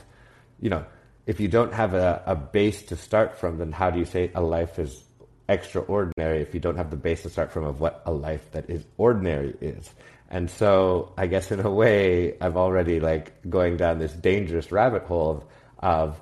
you 0.61 0.71
know 0.71 0.85
if 1.27 1.41
you 1.41 1.49
don't 1.49 1.75
have 1.75 1.95
a, 1.95 2.23
a 2.27 2.37
base 2.37 2.83
to 2.85 2.97
start 2.97 3.39
from 3.39 3.59
then 3.59 3.73
how 3.73 3.91
do 3.91 3.99
you 3.99 4.05
say 4.05 4.31
a 4.35 4.41
life 4.41 4.79
is 4.79 5.03
extraordinary 5.49 6.43
if 6.43 6.55
you 6.55 6.61
don't 6.61 6.77
have 6.77 6.91
the 6.91 6.97
base 6.97 7.23
to 7.23 7.31
start 7.31 7.53
from 7.53 7.65
of 7.65 7.81
what 7.81 8.03
a 8.07 8.13
life 8.13 8.51
that 8.53 8.69
is 8.71 8.85
ordinary 8.97 9.55
is? 9.61 9.91
And 10.29 10.51
so 10.51 11.13
i 11.17 11.27
guess 11.27 11.51
in 11.51 11.61
a 11.61 11.71
way 11.71 12.37
i'm 12.41 12.57
already 12.57 13.01
like 13.01 13.49
going 13.49 13.77
down 13.77 13.99
this 13.99 14.13
dangerous 14.13 14.73
rabbit 14.73 15.05
hole 15.05 15.31
of 15.31 15.45
of 15.79 16.21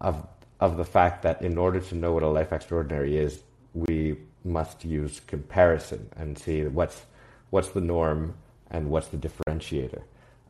of, 0.00 0.26
of 0.60 0.76
the 0.76 0.84
fact 0.84 1.22
that 1.22 1.42
in 1.42 1.58
order 1.58 1.80
to 1.80 1.94
know 1.94 2.12
what 2.12 2.22
a 2.22 2.28
life 2.28 2.52
extraordinary 2.52 3.16
is 3.16 3.42
we 3.74 4.16
must 4.44 4.84
use 4.84 5.20
comparison 5.26 6.08
and 6.16 6.38
see 6.38 6.64
what's 6.64 7.02
what's 7.50 7.70
the 7.70 7.80
norm 7.80 8.34
and 8.70 8.90
what's 8.90 9.08
the 9.08 9.16
differentiator. 9.16 10.02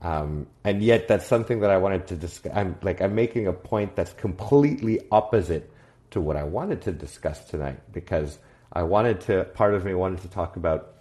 Um, 0.02 0.46
and 0.64 0.82
yet, 0.82 1.08
that's 1.08 1.26
something 1.26 1.60
that 1.60 1.70
I 1.70 1.78
wanted 1.78 2.06
to 2.08 2.16
discuss. 2.16 2.52
I'm 2.54 2.76
like 2.82 3.00
I'm 3.00 3.14
making 3.14 3.46
a 3.46 3.52
point 3.52 3.96
that's 3.96 4.12
completely 4.12 5.00
opposite 5.10 5.70
to 6.10 6.20
what 6.20 6.36
I 6.36 6.44
wanted 6.44 6.82
to 6.82 6.92
discuss 6.92 7.48
tonight 7.48 7.80
because 7.92 8.38
I 8.72 8.82
wanted 8.82 9.20
to. 9.22 9.44
Part 9.44 9.74
of 9.74 9.84
me 9.84 9.94
wanted 9.94 10.20
to 10.22 10.28
talk 10.28 10.56
about 10.56 10.94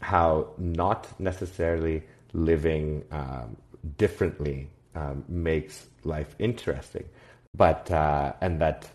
how 0.00 0.48
not 0.58 1.08
necessarily 1.20 2.02
living 2.32 3.04
um, 3.10 3.56
differently 3.98 4.70
um, 4.94 5.24
makes 5.28 5.86
life 6.04 6.34
interesting, 6.38 7.04
but 7.56 7.90
uh, 7.90 8.32
and 8.40 8.60
that 8.60 8.88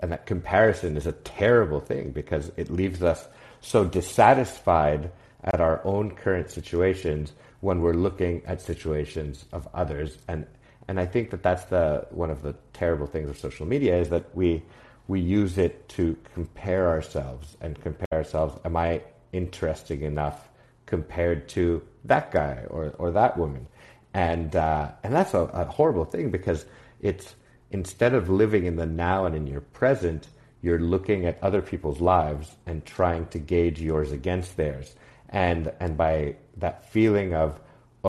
and 0.00 0.12
that 0.12 0.26
comparison 0.26 0.96
is 0.96 1.06
a 1.06 1.12
terrible 1.12 1.80
thing 1.80 2.10
because 2.10 2.50
it 2.56 2.70
leaves 2.70 3.02
us 3.02 3.26
so 3.60 3.84
dissatisfied 3.84 5.10
at 5.44 5.60
our 5.60 5.80
own 5.84 6.10
current 6.10 6.50
situations 6.50 7.32
when 7.60 7.80
we're 7.80 7.94
looking 7.94 8.42
at 8.46 8.60
situations 8.60 9.44
of 9.52 9.68
others. 9.72 10.18
And 10.28 10.46
and 10.88 10.98
I 10.98 11.06
think 11.06 11.30
that 11.30 11.42
that's 11.42 11.64
the 11.66 12.06
one 12.10 12.30
of 12.30 12.42
the 12.42 12.54
terrible 12.72 13.06
things 13.06 13.30
of 13.30 13.38
social 13.38 13.66
media 13.66 13.98
is 13.98 14.08
that 14.10 14.34
we 14.34 14.62
we 15.08 15.20
use 15.20 15.58
it 15.58 15.88
to 15.90 16.16
compare 16.34 16.88
ourselves 16.88 17.56
and 17.60 17.80
compare 17.80 18.06
ourselves 18.12 18.58
am 18.64 18.76
I 18.76 19.02
interesting 19.32 20.02
enough 20.02 20.48
compared 20.86 21.48
to 21.48 21.82
that 22.04 22.30
guy 22.30 22.64
or, 22.68 22.94
or 22.98 23.12
that 23.12 23.38
woman? 23.38 23.66
And 24.14 24.54
uh, 24.56 24.90
and 25.02 25.14
that's 25.14 25.34
a, 25.34 25.42
a 25.42 25.64
horrible 25.64 26.04
thing 26.04 26.30
because 26.30 26.66
it's 27.00 27.34
instead 27.72 28.14
of 28.14 28.28
living 28.28 28.66
in 28.66 28.76
the 28.76 28.86
now 28.86 29.24
and 29.24 29.34
in 29.34 29.46
your 29.46 29.62
present, 29.62 30.28
you're 30.60 30.78
looking 30.78 31.26
at 31.26 31.42
other 31.42 31.62
people's 31.62 32.00
lives 32.00 32.54
and 32.66 32.84
trying 32.84 33.26
to 33.26 33.38
gauge 33.38 33.80
yours 33.80 34.12
against 34.12 34.56
theirs. 34.56 34.94
And 35.30 35.72
and 35.80 35.96
by 35.96 36.36
that 36.58 36.90
feeling 36.90 37.34
of, 37.34 37.58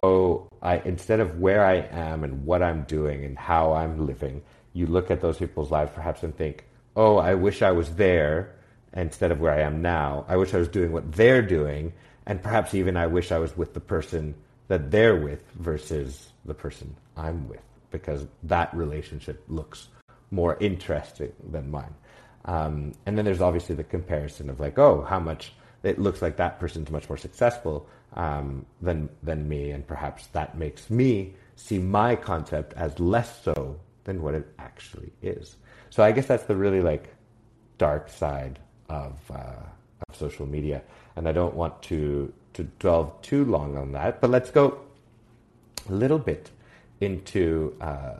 oh, 0.03 0.48
I 0.62 0.82
instead 0.86 1.20
of 1.20 1.39
where 1.39 1.65
I 1.65 1.75
am 1.75 2.24
and 2.24 2.46
what 2.46 2.62
I'm 2.62 2.84
doing 2.84 3.25
and 3.25 3.38
how 3.38 3.74
I'm 3.74 4.05
living, 4.05 4.43
you 4.74 4.86
look 4.86 5.10
at 5.10 5.22
those 5.22 5.38
people's 5.38 5.72
lives 5.72 5.91
perhaps 5.96 6.24
and 6.24 6.36
think, 6.36 6.65
oh, 6.96 7.17
I 7.17 7.34
wish 7.34 7.62
I 7.62 7.72
was 7.72 7.96
there 7.96 8.55
instead 8.93 9.32
of 9.32 9.39
where 9.39 9.53
I 9.53 9.62
am 9.62 9.82
now. 9.82 10.25
I 10.27 10.38
wish 10.38 10.53
I 10.53 10.58
was 10.58 10.67
doing 10.67 10.91
what 10.91 11.13
they're 11.13 11.41
doing, 11.41 11.93
and 12.27 12.43
perhaps 12.43 12.75
even 12.75 12.98
I 12.98 13.08
wish 13.08 13.32
I 13.32 13.39
was 13.39 13.58
with 13.58 13.74
the 13.74 13.79
person 13.79 14.36
that 14.67 14.91
they're 14.91 15.15
with 15.15 15.43
versus 15.53 16.32
the 16.46 16.53
person 16.53 16.96
I'm 17.17 17.48
with 17.48 17.73
because 17.94 18.28
that 18.44 18.74
relationship 18.76 19.42
looks 19.48 19.88
more 20.32 20.58
interesting 20.60 21.32
than 21.50 21.72
mine. 21.72 21.96
Um, 22.44 22.92
and 23.06 23.18
then 23.18 23.24
there's 23.24 23.40
obviously 23.40 23.76
the 23.76 23.86
comparison 23.86 24.50
of 24.50 24.60
like, 24.60 24.78
oh, 24.78 25.06
how 25.08 25.20
much 25.20 25.54
it 25.84 26.00
looks 26.00 26.22
like 26.22 26.36
that 26.38 26.60
person's 26.60 26.90
much 26.90 27.08
more 27.08 27.18
successful 27.18 27.88
um, 28.16 28.66
than 28.82 29.10
than 29.22 29.48
me, 29.48 29.72
and 29.72 29.88
perhaps 29.88 30.28
that 30.28 30.58
makes 30.58 30.90
me 30.90 31.34
see 31.56 31.78
my 31.78 32.16
concept 32.16 32.74
as 32.74 33.00
less 33.00 33.44
so 33.44 33.80
than 34.04 34.22
what 34.22 34.34
it 34.34 34.48
actually 34.60 35.12
is. 35.22 35.56
So 35.90 36.04
I 36.04 36.12
guess 36.12 36.26
that's 36.26 36.46
the 36.46 36.56
really 36.56 36.82
like 36.82 37.14
dark 37.78 38.10
side 38.10 38.60
of 38.90 39.20
uh, 39.32 39.64
of 40.08 40.16
social 40.16 40.46
media, 40.46 40.82
and 41.16 41.28
I 41.28 41.32
don't 41.32 41.56
want 41.56 41.82
to 41.84 42.34
to 42.54 42.64
dwell 42.80 43.18
too 43.22 43.46
long 43.46 43.78
on 43.78 43.92
that. 43.94 44.22
But 44.22 44.30
let's 44.30 44.52
go 44.52 44.80
a 45.90 45.94
little 45.94 46.20
bit 46.20 46.50
into 47.03 47.75
uh, 47.81 48.13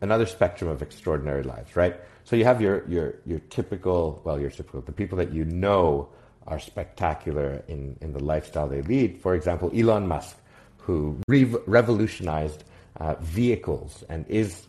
another 0.00 0.26
spectrum 0.26 0.70
of 0.70 0.82
extraordinary 0.82 1.42
lives, 1.42 1.76
right? 1.76 1.96
So 2.24 2.36
you 2.36 2.44
have 2.44 2.60
your, 2.60 2.86
your, 2.88 3.14
your 3.26 3.40
typical, 3.50 4.20
well, 4.24 4.40
your 4.40 4.50
typical, 4.50 4.80
the 4.82 4.92
people 4.92 5.18
that 5.18 5.32
you 5.32 5.44
know 5.44 6.08
are 6.46 6.58
spectacular 6.58 7.62
in, 7.68 7.96
in 8.00 8.12
the 8.12 8.22
lifestyle 8.22 8.68
they 8.68 8.82
lead. 8.82 9.20
For 9.20 9.34
example, 9.34 9.70
Elon 9.74 10.06
Musk, 10.06 10.36
who 10.78 11.16
re- 11.28 11.44
revolutionized 11.66 12.64
uh, 12.96 13.14
vehicles 13.20 14.04
and 14.08 14.26
is 14.28 14.66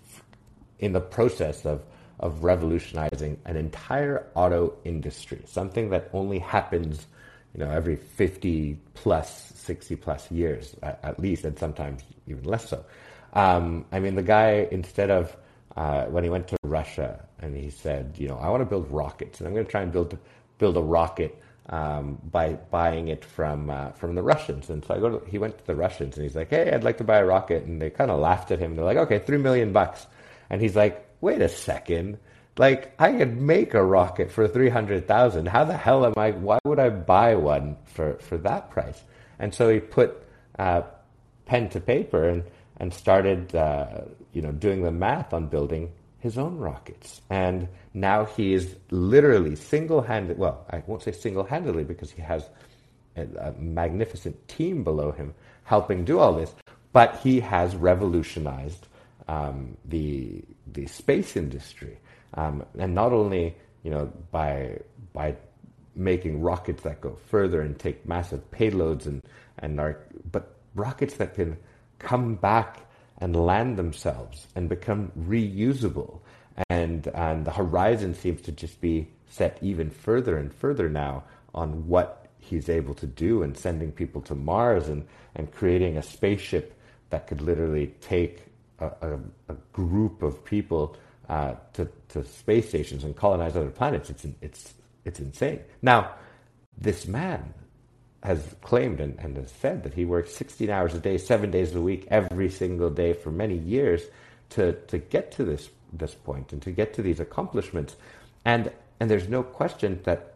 in 0.80 0.94
the 0.94 1.02
process 1.02 1.66
of, 1.66 1.84
of 2.20 2.44
revolutionizing 2.44 3.40
an 3.46 3.56
entire 3.56 4.28
auto 4.36 4.74
industry, 4.84 5.42
something 5.46 5.90
that 5.90 6.10
only 6.14 6.40
happens 6.40 7.08
you 7.54 7.60
know, 7.60 7.70
every 7.70 7.98
50 7.98 8.78
plus, 8.94 9.52
60 9.56 9.96
plus 9.98 10.32
years 10.32 10.76
at, 10.84 11.00
at 11.04 11.20
least, 11.20 11.44
and 11.44 11.58
sometimes 11.58 12.02
even 12.28 12.44
less 12.44 12.70
so. 12.70 12.84
Um, 13.34 13.86
I 13.92 14.00
mean, 14.00 14.16
the 14.16 14.24
guy, 14.24 14.68
instead 14.72 15.10
of 15.10 15.36
uh, 15.76 16.06
when 16.06 16.24
he 16.24 16.30
went 16.30 16.48
to 16.50 16.58
Russia 16.64 17.26
and 17.40 17.56
he 17.56 17.70
said, 17.70 18.16
you 18.18 18.28
know, 18.28 18.38
I 18.38 18.50
want 18.50 18.62
to 18.62 18.66
build 18.66 18.92
rockets 18.92 19.40
and 19.40 19.48
I'm 19.48 19.54
going 19.54 19.66
to 19.66 19.72
try 19.72 19.82
and 19.82 19.92
build 19.92 20.18
build 20.58 20.78
a 20.78 20.82
rocket 20.82 21.42
um, 21.70 22.20
by 22.32 22.54
buying 22.54 23.08
it 23.08 23.24
from 23.24 23.70
uh, 23.70 23.92
from 23.92 24.16
the 24.16 24.22
Russians. 24.22 24.70
And 24.70 24.84
so 24.84 24.96
I 24.96 25.00
go 25.00 25.20
to, 25.20 25.26
he 25.30 25.38
went 25.38 25.58
to 25.58 25.66
the 25.66 25.76
Russians 25.76 26.18
and 26.18 26.24
he's 26.24 26.36
like, 26.36 26.50
hey, 26.50 26.72
I'd 26.72 26.84
like 26.84 26.98
to 26.98 27.04
buy 27.04 27.18
a 27.18 27.26
rocket. 27.26 27.64
And 27.64 27.82
they 27.82 27.90
kind 27.90 28.12
of 28.12 28.20
laughed 28.20 28.52
at 28.52 28.60
him. 28.60 28.76
They're 28.76 28.86
like, 28.86 28.98
okay, 28.98 29.20
three 29.20 29.38
million 29.38 29.72
bucks. 29.72 30.06
And 30.50 30.62
he's 30.62 30.76
like, 30.76 31.08
wait 31.22 31.42
a 31.42 31.50
second. 31.50 32.18
Like 32.58 32.94
I 33.00 33.14
could 33.14 33.40
make 33.40 33.74
a 33.74 33.84
rocket 33.84 34.30
for 34.30 34.48
three 34.48 34.70
hundred 34.70 35.08
thousand. 35.08 35.48
How 35.48 35.64
the 35.64 35.78
hell 35.78 36.06
am 36.06 36.14
I? 36.18 36.32
Why 36.32 36.60
would 36.66 36.80
I 36.80 36.90
buy 36.90 37.36
one 37.36 37.78
for 37.86 38.16
for 38.16 38.38
that 38.40 38.70
price? 38.72 39.02
And 39.40 39.54
so 39.56 39.70
he 39.70 39.80
put 39.80 40.22
uh, 40.60 40.82
pen 41.46 41.70
to 41.70 41.80
paper 41.80 42.28
and 42.28 42.44
and 42.82 42.92
started, 42.92 43.56
uh, 43.56 44.02
you 44.34 44.42
know, 44.42 44.52
doing 44.52 44.82
the 44.82 44.92
math 44.92 45.34
on 45.34 45.48
building 45.48 45.92
his 46.18 46.36
own 46.40 46.58
rockets. 46.58 47.22
And 47.30 47.68
now 47.94 48.26
he 48.26 48.56
is 48.56 48.76
literally 48.90 49.56
single-handed. 49.56 50.40
Well, 50.40 50.66
I 50.68 50.82
won't 50.88 51.04
say 51.04 51.12
single-handedly 51.12 51.84
because 51.84 52.10
he 52.10 52.24
has 52.24 52.50
a, 53.16 53.28
a 53.40 53.52
magnificent 53.54 54.48
team 54.48 54.84
below 54.84 55.12
him 55.12 55.36
helping 55.64 56.04
do 56.06 56.18
all 56.18 56.34
this. 56.34 56.56
But 56.92 57.20
he 57.22 57.40
has 57.42 57.76
revolutionized 57.76 58.88
um, 59.28 59.78
the 59.86 60.44
the 60.74 60.88
space 60.88 61.38
industry, 61.38 61.98
um, 62.34 62.66
and 62.78 62.94
not 62.96 63.14
only 63.14 63.56
you 63.84 63.92
know 63.92 64.12
by 64.32 64.80
by 65.14 65.36
making 65.96 66.42
rockets 66.42 66.84
that 66.84 67.00
go 67.00 67.18
further 67.30 67.62
and 67.62 67.78
take 67.80 68.06
massive 68.06 68.42
payloads 68.52 69.06
and 69.06 69.22
and 69.60 69.80
are 69.80 70.00
but 70.32 70.56
rockets 70.76 71.14
that 71.16 71.36
can 71.36 71.56
come 72.02 72.36
back 72.36 72.80
and 73.20 73.36
land 73.36 73.78
themselves 73.78 74.48
and 74.56 74.68
become 74.68 75.12
reusable. 75.18 76.20
And, 76.70 77.08
and 77.08 77.46
the 77.46 77.52
horizon 77.52 78.14
seems 78.14 78.42
to 78.42 78.52
just 78.52 78.82
be 78.82 79.08
set 79.30 79.58
even 79.62 79.90
further 79.90 80.38
and 80.38 80.54
further 80.54 80.90
now 80.90 81.24
on 81.54 81.88
what 81.88 82.28
he's 82.40 82.68
able 82.68 82.94
to 82.96 83.08
do 83.08 83.44
and 83.44 83.56
sending 83.56 83.92
people 83.92 84.22
to 84.22 84.36
Mars 84.36 84.90
and, 84.90 85.08
and 85.36 85.52
creating 85.52 85.98
a 85.98 86.04
spaceship 86.04 86.78
that 87.12 87.28
could 87.28 87.42
literally 87.42 87.94
take 88.02 88.44
a, 88.80 88.88
a, 89.02 89.20
a 89.50 89.56
group 89.72 90.24
of 90.24 90.44
people 90.44 90.98
uh, 91.30 91.54
to, 91.74 91.88
to 92.10 92.24
space 92.26 92.68
stations 92.68 93.04
and 93.04 93.16
colonize 93.16 93.56
other 93.56 93.70
planets. 93.70 94.10
It's, 94.10 94.26
it's, 94.42 94.74
it's 95.06 95.20
insane. 95.20 95.62
Now, 95.82 96.16
this 96.78 97.08
man 97.08 97.54
has 98.24 98.56
claimed 98.62 99.00
and, 99.00 99.18
and 99.20 99.38
has 99.38 99.52
said 99.52 99.84
that 99.84 99.94
he 99.94 100.06
works 100.06 100.34
16 100.36 100.70
hours 100.70 100.94
a 100.94 101.00
day, 101.00 101.18
seven 101.18 101.50
days 101.50 101.74
a 101.74 101.82
week, 101.82 102.08
every 102.10 102.50
single 102.50 102.90
day 102.90 103.14
for 103.14 103.32
many 103.32 103.58
years 103.58 104.04
to, 104.52 104.74
to 104.88 104.98
get 104.98 105.32
to 105.32 105.44
this, 105.44 105.70
this 105.92 106.14
point 106.14 106.54
and 106.54 106.62
to 106.62 106.72
get 106.72 106.94
to 106.94 107.02
these 107.02 107.20
accomplishments. 107.20 107.96
And, 108.46 108.72
and 109.00 109.10
there's 109.10 109.28
no 109.28 109.42
question 109.42 110.02
that 110.04 110.36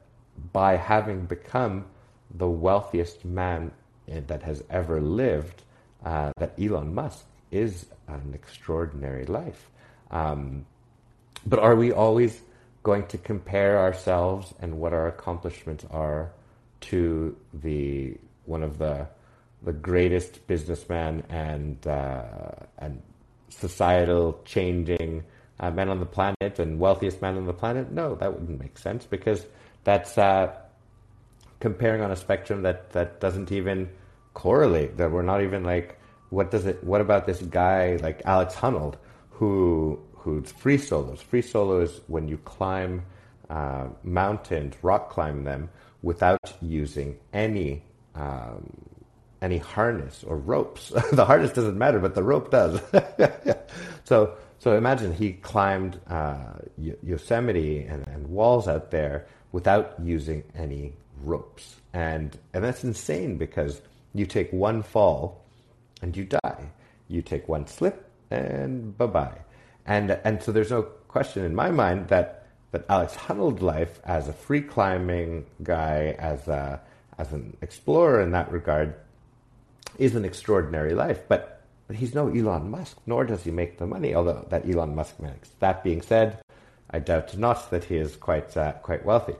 by 0.52 0.78
having 0.78 1.26
become 1.26 1.86
the 2.34 2.50
wealthiest 2.50 3.24
man 3.24 3.72
that 4.08 4.44
has 4.44 4.64
ever 4.70 5.00
lived, 5.00 5.62
uh, 6.04 6.32
that 6.38 6.60
Elon 6.60 6.94
Musk 6.94 7.26
is 7.52 7.86
an 8.08 8.32
extraordinary 8.34 9.26
life. 9.26 9.70
Um, 10.12 10.66
but 11.46 11.60
are 11.60 11.76
we 11.76 11.92
always 11.92 12.42
going 12.84 13.08
to 13.08 13.18
compare 13.18 13.80
ourselves 13.80 14.54
and 14.60 14.80
what 14.80 14.94
our 14.94 15.08
accomplishments 15.08 15.86
are 15.90 16.32
to 16.90 17.36
the 17.54 18.18
one 18.46 18.64
of 18.64 18.78
the 18.78 19.08
the 19.64 19.74
greatest 19.74 20.46
businessman 20.48 21.24
and 21.30 21.86
uh, 21.88 22.52
and 22.78 23.02
societal 23.50 24.40
changing 24.46 25.24
uh, 25.60 25.72
man 25.72 25.90
on 25.90 26.00
the 26.00 26.06
planet 26.06 26.60
and 26.60 26.80
wealthiest 26.80 27.22
man 27.22 27.38
on 27.38 27.46
the 27.46 27.54
planet? 27.54 27.92
No, 27.92 28.16
that 28.16 28.34
wouldn't 28.34 28.60
make 28.60 28.78
sense 28.78 29.06
because 29.06 29.46
that's 29.84 30.18
uh, 30.18 30.54
comparing 31.60 32.02
on 32.02 32.12
a 32.12 32.16
spectrum 32.16 32.62
that 32.64 32.92
that 32.92 33.20
doesn't 33.20 33.52
even 33.52 33.90
correlate. 34.34 34.98
That 34.98 35.12
we're 35.12 35.24
not 35.24 35.42
even 35.42 35.64
like 35.64 36.00
what 36.30 36.52
does 36.52 36.66
it? 36.66 36.84
What 36.84 37.02
about 37.02 37.26
this 37.26 37.42
guy 37.42 37.98
like 37.98 38.22
Alex 38.26 38.56
Honnold 38.56 38.96
who 39.32 40.00
who's 40.14 40.52
free 40.52 40.78
solos? 40.78 41.22
Free 41.22 41.42
solo 41.42 41.82
is 41.82 42.02
when 42.08 42.28
you 42.28 42.38
climb 42.38 43.04
uh, 43.50 43.88
mountains, 44.04 44.76
rock 44.82 45.10
climb 45.10 45.44
them 45.44 45.70
without 46.06 46.54
using 46.62 47.18
any 47.34 47.84
um, 48.14 48.70
any 49.42 49.58
harness 49.58 50.24
or 50.24 50.38
ropes. 50.38 50.90
the 51.12 51.26
harness 51.26 51.52
doesn't 51.52 51.78
matter, 51.78 52.00
but 52.00 52.16
the 52.16 52.24
rope 52.24 52.50
does. 52.52 52.80
so 54.06 54.36
so 54.60 54.76
imagine 54.78 55.14
he 55.14 55.34
climbed 55.34 56.00
uh, 56.08 56.54
Yosemite 57.04 57.84
and, 57.84 58.08
and 58.08 58.28
walls 58.28 58.68
out 58.68 58.90
there 58.92 59.28
without 59.52 59.94
using 60.02 60.44
any 60.56 60.94
ropes. 61.22 61.76
And, 61.94 62.38
and 62.54 62.64
that's 62.64 62.84
insane 62.84 63.38
because 63.38 63.82
you 64.14 64.26
take 64.26 64.52
one 64.52 64.82
fall 64.82 65.44
and 66.02 66.16
you 66.18 66.26
die. 66.26 66.72
You 67.08 67.22
take 67.22 67.48
one 67.48 67.68
slip 67.68 68.10
and 68.32 68.98
bye 68.98 69.06
bye. 69.06 69.38
And, 69.86 70.20
and 70.24 70.42
so 70.42 70.52
there's 70.52 70.72
no 70.72 70.84
question 71.08 71.46
in 71.46 71.54
my 71.54 71.70
mind 71.70 72.08
that, 72.08 72.45
that 72.76 72.84
Alex 72.90 73.16
Honnold's 73.16 73.62
life 73.62 74.02
as 74.04 74.28
a 74.28 74.34
free 74.34 74.60
climbing 74.60 75.46
guy, 75.64 76.14
as, 76.20 76.46
a, 76.50 76.82
as 77.18 77.32
an 77.32 77.56
explorer 77.62 78.20
in 78.22 78.32
that 78.32 78.52
regard, 78.52 78.96
is 79.98 80.14
an 80.14 80.26
extraordinary 80.26 80.94
life. 80.94 81.22
But, 81.30 81.62
but 81.88 81.96
he's 81.96 82.14
no 82.14 82.28
Elon 82.28 82.70
Musk, 82.70 82.98
nor 83.06 83.24
does 83.24 83.46
he 83.46 83.52
make 83.52 83.78
the 83.78 83.86
money, 83.86 84.14
although 84.14 84.46
that 84.50 84.68
Elon 84.70 84.94
Musk 84.94 85.22
makes. 85.22 85.48
That 85.60 85.86
being 85.86 86.02
said, 86.02 86.42
I 86.90 87.00
doubt 87.00 87.38
not 87.38 87.72
that 87.72 87.86
he 87.86 87.96
is 87.96 88.18
quite, 88.18 88.58
uh, 88.58 88.74
quite 88.74 89.06
wealthy. 89.06 89.36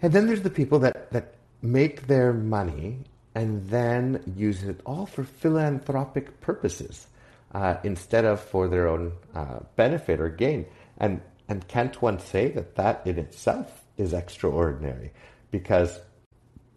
And 0.00 0.14
then 0.14 0.26
there's 0.26 0.40
the 0.40 0.48
people 0.48 0.78
that, 0.78 1.12
that 1.12 1.34
make 1.60 2.06
their 2.06 2.32
money 2.32 3.00
and 3.34 3.68
then 3.68 4.32
use 4.34 4.62
it 4.62 4.80
all 4.86 5.04
for 5.04 5.24
philanthropic 5.24 6.40
purposes 6.40 7.06
uh, 7.52 7.76
instead 7.84 8.24
of 8.24 8.40
for 8.40 8.66
their 8.66 8.88
own 8.88 9.12
uh, 9.34 9.58
benefit 9.76 10.20
or 10.20 10.30
gain. 10.30 10.64
And, 10.96 11.20
and 11.48 11.66
can't 11.68 12.00
one 12.02 12.18
say 12.18 12.48
that 12.48 12.74
that 12.76 13.06
in 13.06 13.18
itself 13.18 13.84
is 13.96 14.12
extraordinary? 14.12 15.12
Because 15.50 16.00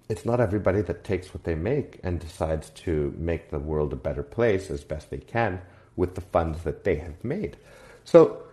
it's 0.09 0.25
not 0.25 0.39
everybody 0.39 0.81
that 0.81 1.03
takes 1.03 1.33
what 1.33 1.43
they 1.43 1.55
make 1.55 1.99
and 2.03 2.19
decides 2.19 2.69
to 2.71 3.13
make 3.17 3.49
the 3.49 3.59
world 3.59 3.93
a 3.93 3.95
better 3.95 4.23
place 4.23 4.71
as 4.71 4.83
best 4.83 5.09
they 5.09 5.17
can 5.17 5.61
with 5.95 6.15
the 6.15 6.21
funds 6.21 6.63
that 6.63 6.83
they 6.83 6.95
have 6.95 7.23
made. 7.23 7.57
So 8.05 8.43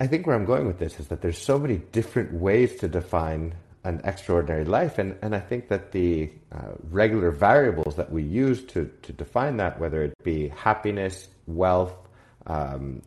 I 0.00 0.06
think 0.06 0.26
where 0.26 0.34
I'm 0.34 0.46
going 0.46 0.66
with 0.66 0.78
this 0.78 0.98
is 0.98 1.08
that 1.08 1.20
there's 1.20 1.38
so 1.38 1.58
many 1.58 1.76
different 1.92 2.32
ways 2.32 2.76
to 2.76 2.88
define 2.88 3.54
an 3.84 4.00
extraordinary 4.04 4.64
life. 4.64 4.98
And, 4.98 5.18
and 5.22 5.34
I 5.34 5.40
think 5.40 5.68
that 5.68 5.92
the 5.92 6.30
uh, 6.52 6.72
regular 6.90 7.30
variables 7.30 7.96
that 7.96 8.10
we 8.10 8.22
use 8.22 8.64
to, 8.66 8.90
to 9.02 9.12
define 9.12 9.58
that, 9.58 9.78
whether 9.78 10.02
it 10.02 10.14
be 10.22 10.48
happiness, 10.48 11.28
wealth, 11.46 11.94
um, 12.46 13.02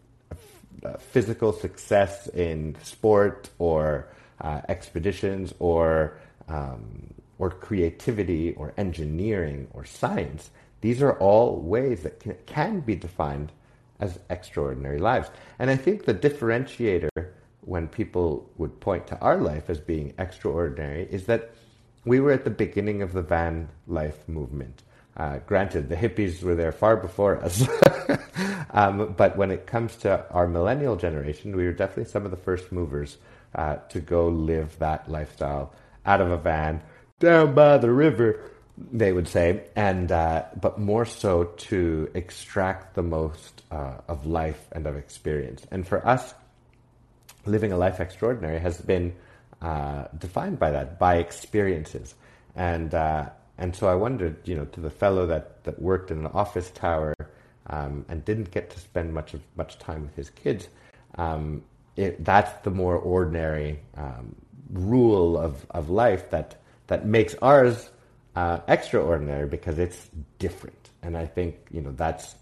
physical 0.99 1.53
success 1.53 2.27
in 2.27 2.75
sport 2.81 3.49
or 3.59 4.07
uh, 4.41 4.61
expeditions 4.69 5.53
or, 5.59 6.17
um, 6.47 7.13
or 7.39 7.49
creativity 7.49 8.53
or 8.53 8.73
engineering 8.77 9.67
or 9.73 9.85
science, 9.85 10.49
these 10.81 11.01
are 11.01 11.13
all 11.19 11.59
ways 11.61 12.03
that 12.03 12.19
can, 12.19 12.35
can 12.45 12.79
be 12.79 12.95
defined 12.95 13.51
as 13.99 14.19
extraordinary 14.29 14.99
lives. 14.99 15.29
And 15.57 15.69
I 15.69 15.75
think 15.75 16.05
the 16.05 16.13
differentiator 16.13 17.09
when 17.61 17.87
people 17.87 18.49
would 18.57 18.79
point 18.79 19.07
to 19.07 19.17
our 19.19 19.37
life 19.37 19.69
as 19.69 19.79
being 19.79 20.13
extraordinary 20.19 21.07
is 21.09 21.25
that 21.25 21.51
we 22.05 22.19
were 22.19 22.31
at 22.31 22.43
the 22.43 22.51
beginning 22.51 23.01
of 23.01 23.13
the 23.13 23.21
van 23.21 23.67
life 23.87 24.27
movement. 24.27 24.83
Uh, 25.17 25.39
granted, 25.45 25.87
the 25.87 25.95
hippies 25.95 26.43
were 26.43 26.55
there 26.55 26.73
far 26.73 26.97
before 26.97 27.37
us. 27.41 27.65
um, 28.71 29.13
but 29.15 29.37
when 29.37 29.49
it 29.49 29.65
comes 29.65 29.95
to 29.95 30.29
our 30.29 30.47
millennial 30.47 30.97
generation, 30.97 31.55
we 31.55 31.65
were 31.65 31.71
definitely 31.71 32.11
some 32.11 32.25
of 32.25 32.31
the 32.31 32.37
first 32.37 32.71
movers 32.71 33.17
uh, 33.53 33.77
to 33.89 34.01
go 34.01 34.27
live 34.27 34.77
that 34.79 35.09
lifestyle 35.09 35.73
out 36.05 36.19
of 36.19 36.29
a 36.31 36.37
van 36.37 36.81
down 37.19 37.55
by 37.55 37.77
the 37.77 37.89
river, 37.89 38.51
they 38.91 39.13
would 39.13 39.27
say, 39.27 39.63
and 39.75 40.11
uh, 40.11 40.43
but 40.59 40.77
more 40.77 41.05
so 41.05 41.45
to 41.45 42.09
extract 42.13 42.93
the 42.95 43.01
most 43.01 43.63
uh, 43.71 43.93
of 44.09 44.25
life 44.25 44.67
and 44.73 44.85
of 44.85 44.97
experience. 44.97 45.65
And 45.71 45.87
for 45.87 46.05
us, 46.05 46.33
living 47.45 47.71
a 47.71 47.77
life 47.77 48.01
extraordinary 48.01 48.59
has 48.59 48.81
been 48.81 49.15
uh, 49.61 50.05
defined 50.17 50.59
by 50.59 50.71
that, 50.71 50.99
by 50.99 51.17
experiences. 51.17 52.13
And, 52.53 52.93
uh, 52.93 53.29
and 53.57 53.75
so 53.75 53.87
I 53.87 53.95
wondered, 53.95 54.37
you 54.45 54.55
know, 54.55 54.65
to 54.65 54.81
the 54.81 54.89
fellow 54.89 55.25
that, 55.27 55.63
that 55.63 55.81
worked 55.81 56.11
in 56.11 56.19
an 56.19 56.27
office 56.27 56.71
tower 56.71 57.13
um, 57.67 58.05
and 58.09 58.23
didn't 58.25 58.51
get 58.51 58.69
to 58.71 58.79
spend 58.79 59.13
much 59.13 59.33
of, 59.33 59.41
much 59.55 59.79
time 59.79 60.01
with 60.03 60.15
his 60.15 60.29
kids, 60.29 60.67
um, 61.17 61.63
it, 61.95 62.23
that's 62.23 62.51
the 62.63 62.71
more 62.71 62.97
ordinary 62.97 63.79
um, 63.95 64.35
rule 64.71 65.37
of, 65.37 65.65
of 65.69 65.89
life 65.89 66.29
that, 66.31 66.55
that 66.87 67.05
makes 67.05 67.35
ours 67.41 67.89
uh, 68.35 68.59
extraordinary 68.67 69.47
because 69.47 69.79
it's 69.79 70.09
different. 70.39 70.89
And 71.01 71.17
I 71.17 71.25
think, 71.25 71.55
you 71.71 71.81
know, 71.81 71.91
that's, 71.91 72.35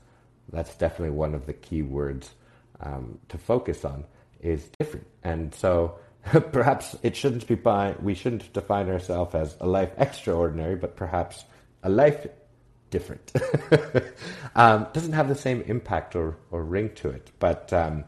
that's 0.51 0.73
definitely 0.75 1.15
one 1.15 1.35
of 1.35 1.45
the 1.45 1.53
key 1.53 1.83
words 1.83 2.31
um, 2.79 3.19
to 3.29 3.37
focus 3.37 3.85
on 3.85 4.05
is 4.41 4.69
different. 4.79 5.05
And 5.23 5.53
so 5.53 5.99
perhaps 6.51 6.95
it 7.03 7.15
shouldn't 7.15 7.47
be 7.47 7.55
by, 7.55 7.95
we 8.01 8.13
shouldn't 8.13 8.51
define 8.53 8.89
ourselves 8.89 9.35
as 9.35 9.55
a 9.59 9.67
life 9.67 9.91
extraordinary, 9.97 10.75
but 10.75 10.95
perhaps 10.95 11.43
a 11.83 11.89
life 11.89 12.27
different. 12.89 13.31
um, 14.55 14.87
doesn't 14.93 15.13
have 15.13 15.27
the 15.27 15.35
same 15.35 15.61
impact 15.61 16.15
or, 16.15 16.37
or 16.51 16.63
ring 16.63 16.91
to 16.95 17.09
it. 17.09 17.31
But, 17.39 17.73
um, 17.73 18.05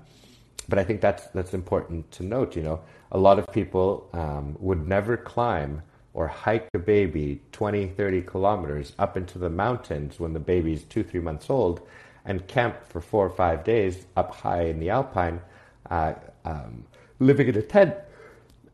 but 0.70 0.80
I 0.80 0.84
think 0.84 1.02
that's, 1.02 1.26
that's 1.28 1.54
important 1.54 2.10
to 2.12 2.24
note. 2.24 2.56
You 2.56 2.64
know, 2.64 2.82
a 3.12 3.18
lot 3.18 3.38
of 3.38 3.48
people 3.52 4.10
um, 4.14 4.56
would 4.60 4.88
never 4.88 5.18
climb 5.18 5.82
or 6.14 6.28
hike 6.28 6.70
a 6.74 6.80
baby 6.80 7.42
20, 7.52 7.88
30 7.88 8.22
kilometers 8.22 8.94
up 8.98 9.18
into 9.18 9.38
the 9.38 9.50
mountains 9.50 10.20
when 10.20 10.32
the 10.32 10.40
baby's 10.40 10.84
two, 10.84 11.04
three 11.04 11.20
months 11.20 11.50
old 11.50 11.82
and 12.24 12.48
camp 12.48 12.78
for 12.88 13.02
four 13.02 13.26
or 13.26 13.30
five 13.30 13.64
days 13.66 14.06
up 14.16 14.34
high 14.34 14.64
in 14.64 14.80
the 14.80 14.90
alpine 14.90 15.42
uh, 15.90 16.14
um, 16.46 16.86
living 17.20 17.48
in 17.48 17.56
a 17.56 17.62
tent, 17.62 17.94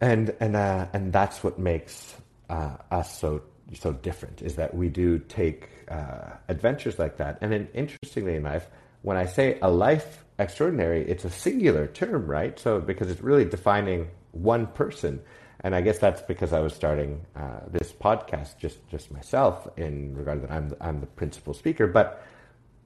and 0.01 0.35
and 0.39 0.55
uh, 0.55 0.87
and 0.93 1.13
that's 1.13 1.43
what 1.43 1.57
makes 1.59 2.15
uh, 2.49 2.77
us 2.89 3.17
so 3.17 3.43
so 3.73 3.93
different. 3.93 4.41
Is 4.41 4.55
that 4.55 4.73
we 4.73 4.89
do 4.89 5.19
take 5.19 5.69
uh, 5.89 6.31
adventures 6.49 6.99
like 6.99 7.17
that, 7.17 7.37
and 7.41 7.51
then 7.51 7.67
interestingly 7.73 8.35
enough, 8.35 8.67
when 9.03 9.15
I 9.15 9.25
say 9.25 9.59
a 9.61 9.69
life 9.69 10.25
extraordinary, 10.39 11.07
it's 11.09 11.23
a 11.23 11.29
singular 11.29 11.87
term, 11.87 12.25
right? 12.25 12.59
So 12.59 12.79
because 12.79 13.09
it's 13.09 13.21
really 13.21 13.45
defining 13.45 14.09
one 14.31 14.67
person. 14.67 15.21
And 15.63 15.75
I 15.75 15.81
guess 15.81 15.99
that's 15.99 16.23
because 16.23 16.53
I 16.53 16.59
was 16.59 16.73
starting 16.73 17.23
uh, 17.35 17.59
this 17.69 17.91
podcast 17.91 18.57
just, 18.57 18.79
just 18.89 19.11
myself 19.11 19.67
in 19.77 20.15
regard 20.15 20.41
that 20.41 20.51
I'm 20.51 20.75
I'm 20.81 20.99
the 20.99 21.05
principal 21.05 21.53
speaker, 21.53 21.85
but 21.85 22.25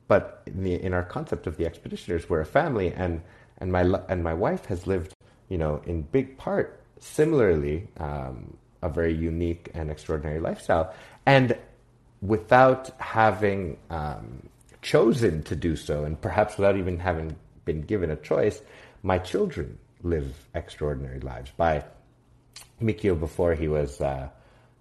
but 0.07 0.43
in, 0.45 0.63
the, 0.63 0.73
in 0.75 0.93
our 0.93 1.03
concept 1.03 1.47
of 1.47 1.57
the 1.57 1.63
expeditioners, 1.63 2.29
we're 2.29 2.41
a 2.41 2.45
family, 2.45 2.93
and 2.93 3.21
and 3.59 3.71
my 3.71 3.81
and 4.09 4.23
my 4.23 4.33
wife 4.33 4.65
has 4.65 4.85
lived, 4.85 5.13
you 5.47 5.57
know, 5.57 5.81
in 5.85 6.01
big 6.01 6.37
part 6.37 6.84
similarly 6.99 7.87
um, 7.97 8.57
a 8.81 8.89
very 8.89 9.13
unique 9.13 9.71
and 9.73 9.89
extraordinary 9.89 10.39
lifestyle, 10.39 10.93
and 11.25 11.57
without 12.21 12.89
having 12.99 13.77
um, 13.89 14.49
chosen 14.81 15.43
to 15.43 15.55
do 15.55 15.75
so, 15.75 16.03
and 16.03 16.19
perhaps 16.21 16.57
without 16.57 16.77
even 16.77 16.99
having 16.99 17.35
been 17.65 17.81
given 17.81 18.11
a 18.11 18.15
choice, 18.15 18.61
my 19.03 19.17
children 19.17 19.77
live 20.03 20.33
extraordinary 20.53 21.19
lives. 21.19 21.51
By 21.57 21.83
Mikio, 22.81 23.19
before 23.19 23.55
he 23.55 23.67
was, 23.67 24.01
uh, 24.01 24.29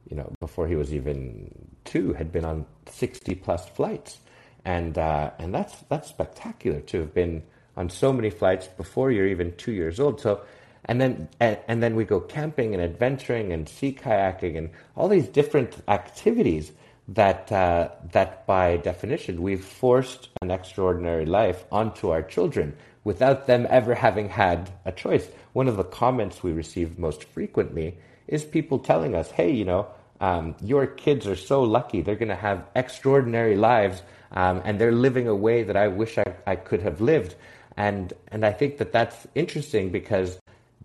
you 0.09 0.17
know, 0.17 0.33
before 0.41 0.67
he 0.69 0.77
was 0.77 0.93
even 0.93 1.51
two, 1.85 2.13
had 2.13 2.31
been 2.31 2.45
on 2.45 2.67
sixty 2.87 3.35
plus 3.35 3.69
flights, 3.71 4.19
and 4.65 4.99
uh, 4.99 5.31
and 5.39 5.55
that's 5.55 5.75
that's 5.89 6.09
spectacular 6.09 6.81
to 6.81 7.01
have 7.01 7.15
been 7.15 7.43
on 7.77 7.91
so 7.91 8.13
many 8.13 8.31
flights 8.31 8.67
before 8.67 9.11
you're 9.11 9.27
even 9.27 9.55
two 9.57 9.73
years 9.73 9.99
old. 9.99 10.21
So, 10.21 10.43
and 10.87 11.01
then 11.01 11.29
and, 11.41 11.83
then 11.83 11.95
we 11.95 12.05
go 12.05 12.21
camping 12.21 12.75
and 12.75 12.83
adventuring 12.83 13.53
and 13.53 13.69
sea 13.69 13.97
kayaking 13.99 14.59
and 14.59 14.71
all 14.97 15.09
these 15.09 15.29
different 15.29 15.77
activities 15.89 16.73
that 17.09 17.51
uh, 17.53 17.89
that 18.13 18.47
by 18.47 18.77
definition 18.77 19.43
we've 19.43 19.65
forced 19.65 20.29
an 20.43 20.51
extraordinary 20.51 21.27
life 21.27 21.65
onto 21.71 22.11
our 22.11 22.23
children 22.23 22.77
without 23.03 23.47
them 23.47 23.67
ever 23.69 23.95
having 23.95 24.29
had 24.29 24.71
a 24.85 24.93
choice. 24.93 25.29
One 25.53 25.69
of 25.69 25.77
the 25.77 25.85
comments 25.85 26.43
we 26.43 26.53
receive 26.53 26.99
most 26.99 27.25
frequently 27.25 27.99
is 28.27 28.45
people 28.45 28.79
telling 28.79 29.15
us, 29.15 29.31
"Hey, 29.31 29.51
you 29.51 29.65
know." 29.65 29.87
Um, 30.21 30.55
your 30.63 30.87
kids 30.87 31.27
are 31.27 31.37
so 31.37 31.63
lucky. 31.65 32.01
They're 32.01 32.15
going 32.15 32.29
to 32.29 32.37
have 32.37 32.65
extraordinary 32.77 33.57
lives, 33.57 34.01
um, 34.31 34.63
and 34.65 34.81
they're 34.81 34.93
living 34.93 35.27
a 35.27 35.35
way 35.35 35.65
that 35.65 35.77
I 35.77 35.89
wish 35.89 36.17
I, 36.17 36.25
I 36.47 36.55
could 36.55 36.81
have 36.83 37.01
lived. 37.01 37.35
And, 37.77 38.13
and 38.29 38.47
I 38.47 38.53
think 38.53 38.79
that 38.79 38.93
that's 38.93 39.27
interesting 39.35 39.91
because 39.91 40.39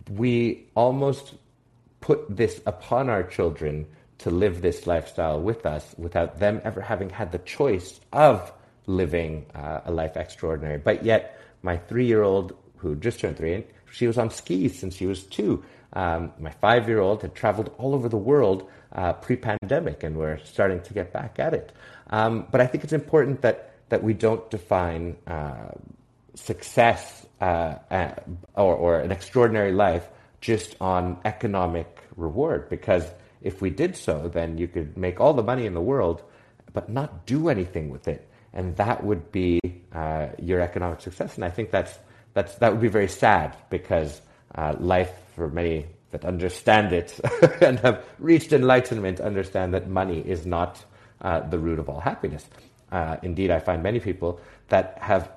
we 0.10 0.68
almost 0.76 1.36
put 2.02 2.26
this 2.36 2.62
upon 2.66 3.10
our 3.10 3.24
children 3.24 3.86
to 4.20 4.30
live 4.30 4.62
this 4.62 4.86
lifestyle 4.86 5.40
with 5.42 5.66
us 5.66 5.96
without 5.98 6.40
them 6.40 6.62
ever 6.64 6.82
having 6.82 7.10
had 7.10 7.32
the 7.32 7.40
choice 7.40 8.00
of 8.12 8.52
living 8.86 9.46
uh, 9.56 9.82
a 9.86 9.92
life 9.92 10.18
extraordinary. 10.18 10.78
But 10.78 11.06
yet, 11.06 11.40
my 11.62 11.78
three 11.78 12.06
year 12.06 12.24
old, 12.24 12.56
who 12.78 12.96
just 12.96 13.20
turned 13.20 13.38
three, 13.38 13.64
she 13.92 14.08
was 14.08 14.18
on 14.18 14.30
skis 14.30 14.78
since 14.78 14.96
she 14.96 15.06
was 15.06 15.24
two. 15.24 15.64
Um, 15.94 16.34
my 16.40 16.52
five 16.52 16.88
year 16.88 17.00
old 17.00 17.22
had 17.22 17.34
traveled 17.34 17.72
all 17.78 17.96
over 17.96 18.10
the 18.10 18.18
world 18.18 18.70
uh, 18.94 19.14
pre 19.14 19.36
pandemic, 19.36 20.04
and 20.04 20.18
we're 20.18 20.40
starting 20.44 20.82
to 20.82 20.94
get 20.94 21.14
back 21.14 21.40
at 21.40 21.54
it. 21.54 21.72
Um, 22.10 22.48
but 22.52 22.62
I 22.62 22.68
think 22.68 22.84
it's 22.84 22.94
important 22.94 23.42
that, 23.42 23.72
that 23.90 24.04
we 24.04 24.14
don't 24.14 24.50
define 24.50 25.16
uh, 25.28 25.70
success 26.40 27.26
uh, 27.42 27.76
uh, 27.92 28.16
or, 28.56 28.76
or 28.76 29.00
an 29.00 29.12
extraordinary 29.12 29.72
life 29.72 30.08
just 30.42 30.76
on 30.82 31.18
economic 31.26 32.00
reward. 32.16 32.70
Because 32.70 33.06
if 33.42 33.62
we 33.62 33.70
did 33.70 33.96
so, 33.96 34.30
then 34.30 34.58
you 34.58 34.68
could 34.68 34.98
make 34.98 35.20
all 35.20 35.34
the 35.34 35.44
money 35.44 35.66
in 35.66 35.74
the 35.74 35.82
world, 35.82 36.24
but 36.74 36.90
not 36.90 37.26
do 37.26 37.50
anything 37.50 37.90
with 37.90 38.08
it, 38.08 38.28
and 38.54 38.76
that 38.78 39.04
would 39.04 39.32
be 39.32 39.60
uh, 39.94 40.28
your 40.38 40.62
economic 40.62 41.02
success. 41.02 41.36
And 41.36 41.46
I 41.46 41.50
think 41.50 41.72
that's 41.72 41.98
that's 42.34 42.56
that 42.56 42.72
would 42.72 42.82
be 42.82 42.90
very 42.90 43.08
sad 43.08 43.56
because 43.70 44.22
uh, 44.56 44.76
life 44.80 45.12
for 45.36 45.50
many 45.50 45.86
that 46.12 46.26
understand 46.26 46.92
it 46.92 47.20
and 47.62 47.80
have 47.80 48.04
reached 48.18 48.52
enlightenment 48.52 49.20
understand 49.20 49.74
that 49.74 49.88
money 49.88 50.20
is 50.20 50.46
not 50.46 50.84
uh, 51.22 51.40
the 51.42 51.60
root 51.60 51.80
of 51.80 51.90
all 51.90 52.00
happiness. 52.00 52.46
Uh, 52.92 53.18
indeed, 53.22 53.52
I 53.52 53.60
find 53.60 53.84
many 53.84 54.00
people 54.00 54.40
that 54.70 54.98
have 55.00 55.32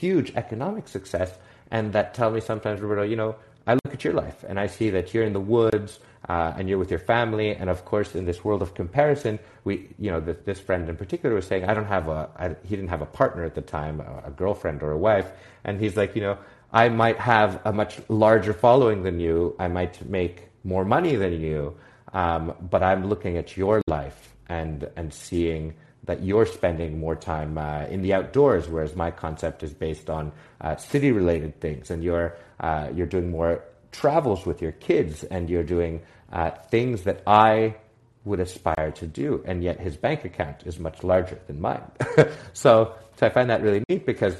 huge 0.00 0.32
economic 0.34 0.88
success 0.88 1.32
and 1.70 1.92
that 1.92 2.14
tell 2.14 2.30
me 2.30 2.40
sometimes, 2.40 2.80
Roberto, 2.80 3.02
you 3.02 3.16
know, 3.16 3.36
I 3.66 3.74
look 3.74 3.92
at 3.92 4.04
your 4.04 4.12
life 4.12 4.44
and 4.48 4.60
I 4.60 4.68
see 4.68 4.90
that 4.90 5.12
you're 5.12 5.24
in 5.24 5.32
the 5.32 5.40
woods 5.40 5.98
uh, 6.28 6.54
and 6.56 6.68
you're 6.68 6.78
with 6.78 6.90
your 6.90 7.00
family. 7.00 7.54
And 7.54 7.68
of 7.68 7.84
course, 7.84 8.14
in 8.14 8.24
this 8.24 8.44
world 8.44 8.62
of 8.62 8.74
comparison, 8.74 9.38
we, 9.64 9.88
you 9.98 10.10
know, 10.10 10.20
this, 10.20 10.36
this 10.44 10.60
friend 10.60 10.88
in 10.88 10.96
particular 10.96 11.34
was 11.34 11.46
saying, 11.46 11.64
I 11.64 11.74
don't 11.74 11.86
have 11.86 12.08
a, 12.08 12.28
I, 12.36 12.48
he 12.64 12.76
didn't 12.76 12.90
have 12.90 13.02
a 13.02 13.06
partner 13.06 13.44
at 13.44 13.54
the 13.54 13.62
time, 13.62 14.00
a, 14.00 14.28
a 14.28 14.30
girlfriend 14.30 14.82
or 14.82 14.92
a 14.92 14.98
wife. 14.98 15.26
And 15.64 15.80
he's 15.80 15.96
like, 15.96 16.14
you 16.14 16.22
know, 16.22 16.38
I 16.72 16.88
might 16.88 17.18
have 17.18 17.60
a 17.64 17.72
much 17.72 18.00
larger 18.08 18.52
following 18.52 19.02
than 19.02 19.18
you. 19.18 19.56
I 19.58 19.68
might 19.68 20.08
make 20.08 20.48
more 20.62 20.84
money 20.84 21.16
than 21.16 21.40
you. 21.40 21.76
Um, 22.12 22.54
but 22.70 22.82
I'm 22.82 23.08
looking 23.08 23.36
at 23.36 23.56
your 23.56 23.82
life 23.88 24.34
and, 24.48 24.88
and 24.96 25.12
seeing 25.12 25.74
that 26.06 26.22
you're 26.22 26.46
spending 26.46 26.98
more 26.98 27.16
time 27.16 27.58
uh, 27.58 27.84
in 27.86 28.02
the 28.02 28.14
outdoors, 28.14 28.68
whereas 28.68 28.96
my 28.96 29.10
concept 29.10 29.62
is 29.62 29.74
based 29.74 30.08
on 30.08 30.32
uh, 30.60 30.76
city-related 30.76 31.60
things, 31.60 31.90
and 31.90 32.02
you're 32.02 32.36
uh, 32.60 32.88
you're 32.94 33.06
doing 33.06 33.30
more 33.30 33.62
travels 33.92 34.46
with 34.46 34.62
your 34.62 34.72
kids, 34.72 35.24
and 35.24 35.50
you're 35.50 35.62
doing 35.64 36.00
uh, 36.32 36.50
things 36.70 37.02
that 37.02 37.22
I 37.26 37.76
would 38.24 38.40
aspire 38.40 38.90
to 38.92 39.06
do, 39.06 39.42
and 39.46 39.62
yet 39.62 39.78
his 39.80 39.96
bank 39.96 40.24
account 40.24 40.62
is 40.64 40.78
much 40.78 41.02
larger 41.04 41.38
than 41.46 41.60
mine. 41.60 41.82
so, 42.52 42.94
so 43.16 43.26
I 43.26 43.28
find 43.30 43.48
that 43.50 43.62
really 43.62 43.84
neat 43.88 44.04
because 44.04 44.36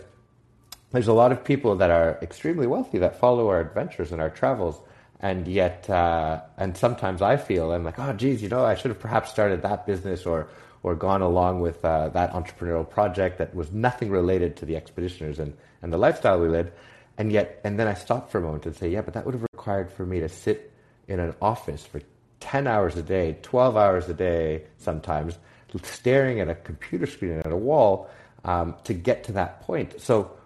there's 0.90 1.08
a 1.08 1.12
lot 1.12 1.30
of 1.30 1.44
people 1.44 1.76
that 1.76 1.90
are 1.90 2.18
extremely 2.20 2.66
wealthy 2.66 2.98
that 2.98 3.18
follow 3.20 3.48
our 3.48 3.60
adventures 3.60 4.12
and 4.12 4.20
our 4.20 4.30
travels, 4.30 4.80
and 5.20 5.46
yet, 5.46 5.88
uh, 5.88 6.40
and 6.56 6.76
sometimes 6.76 7.22
I 7.22 7.36
feel 7.36 7.72
I'm 7.72 7.84
like, 7.84 7.98
oh, 7.98 8.12
geez, 8.12 8.42
you 8.42 8.48
know, 8.48 8.64
I 8.64 8.74
should 8.74 8.90
have 8.90 9.00
perhaps 9.00 9.30
started 9.30 9.62
that 9.62 9.86
business 9.86 10.26
or 10.26 10.48
or 10.86 10.94
gone 10.94 11.20
along 11.20 11.60
with 11.60 11.84
uh, 11.84 12.08
that 12.10 12.32
entrepreneurial 12.32 12.88
project 12.88 13.38
that 13.38 13.52
was 13.56 13.72
nothing 13.72 14.08
related 14.08 14.56
to 14.56 14.64
the 14.64 14.74
expeditioners 14.74 15.40
and, 15.40 15.52
and 15.82 15.92
the 15.92 15.98
lifestyle 15.98 16.38
we 16.38 16.46
led. 16.46 16.72
And 17.18 17.32
yet, 17.32 17.60
and 17.64 17.76
then 17.76 17.88
I 17.88 17.94
stopped 17.94 18.30
for 18.30 18.38
a 18.38 18.40
moment 18.40 18.66
and 18.66 18.76
say, 18.76 18.88
yeah, 18.88 19.00
but 19.00 19.12
that 19.14 19.26
would 19.26 19.34
have 19.34 19.42
required 19.52 19.90
for 19.90 20.06
me 20.06 20.20
to 20.20 20.28
sit 20.28 20.72
in 21.08 21.18
an 21.18 21.34
office 21.42 21.84
for 21.84 22.00
10 22.38 22.68
hours 22.68 22.96
a 22.96 23.02
day, 23.02 23.36
12 23.42 23.76
hours 23.76 24.08
a 24.08 24.14
day 24.14 24.62
sometimes, 24.76 25.38
staring 25.82 26.38
at 26.38 26.48
a 26.48 26.54
computer 26.54 27.06
screen 27.06 27.32
and 27.32 27.44
at 27.44 27.52
a 27.52 27.56
wall 27.56 28.08
um, 28.44 28.76
to 28.84 28.94
get 28.94 29.24
to 29.24 29.32
that 29.32 29.62
point. 29.62 30.00
So 30.00 30.36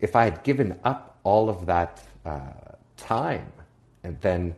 if 0.00 0.16
I 0.16 0.24
had 0.24 0.42
given 0.42 0.80
up 0.84 1.18
all 1.22 1.50
of 1.50 1.66
that 1.66 2.02
uh, 2.24 2.38
time 2.96 3.52
and 4.02 4.18
then 4.22 4.54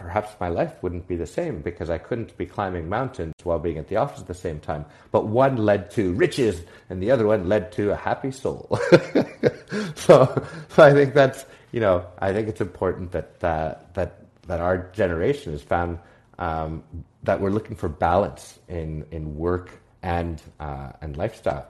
perhaps 0.00 0.34
my 0.40 0.48
life 0.48 0.72
wouldn't 0.82 1.06
be 1.06 1.16
the 1.16 1.26
same 1.26 1.60
because 1.60 1.90
I 1.90 1.98
couldn't 1.98 2.36
be 2.36 2.46
climbing 2.46 2.88
mountains 2.88 3.34
while 3.42 3.58
being 3.58 3.78
at 3.78 3.88
the 3.88 3.96
office 3.96 4.20
at 4.20 4.26
the 4.26 4.34
same 4.34 4.58
time. 4.58 4.84
But 5.12 5.26
one 5.26 5.56
led 5.56 5.90
to 5.92 6.12
riches 6.14 6.62
and 6.88 7.02
the 7.02 7.10
other 7.10 7.26
one 7.26 7.48
led 7.48 7.72
to 7.72 7.90
a 7.92 7.96
happy 7.96 8.30
soul. 8.30 8.78
so, 9.94 10.44
so 10.68 10.82
I 10.82 10.92
think 10.92 11.14
that's, 11.14 11.44
you 11.72 11.80
know, 11.80 12.06
I 12.18 12.32
think 12.32 12.48
it's 12.48 12.60
important 12.60 13.12
that, 13.12 13.44
uh, 13.44 13.74
that, 13.94 14.24
that 14.46 14.60
our 14.60 14.90
generation 14.92 15.52
has 15.52 15.62
found 15.62 15.98
um, 16.38 16.82
that 17.22 17.40
we're 17.40 17.50
looking 17.50 17.76
for 17.76 17.88
balance 17.88 18.58
in, 18.68 19.06
in 19.10 19.36
work 19.36 19.70
and, 20.02 20.42
uh, 20.58 20.92
and 21.02 21.16
lifestyle. 21.16 21.68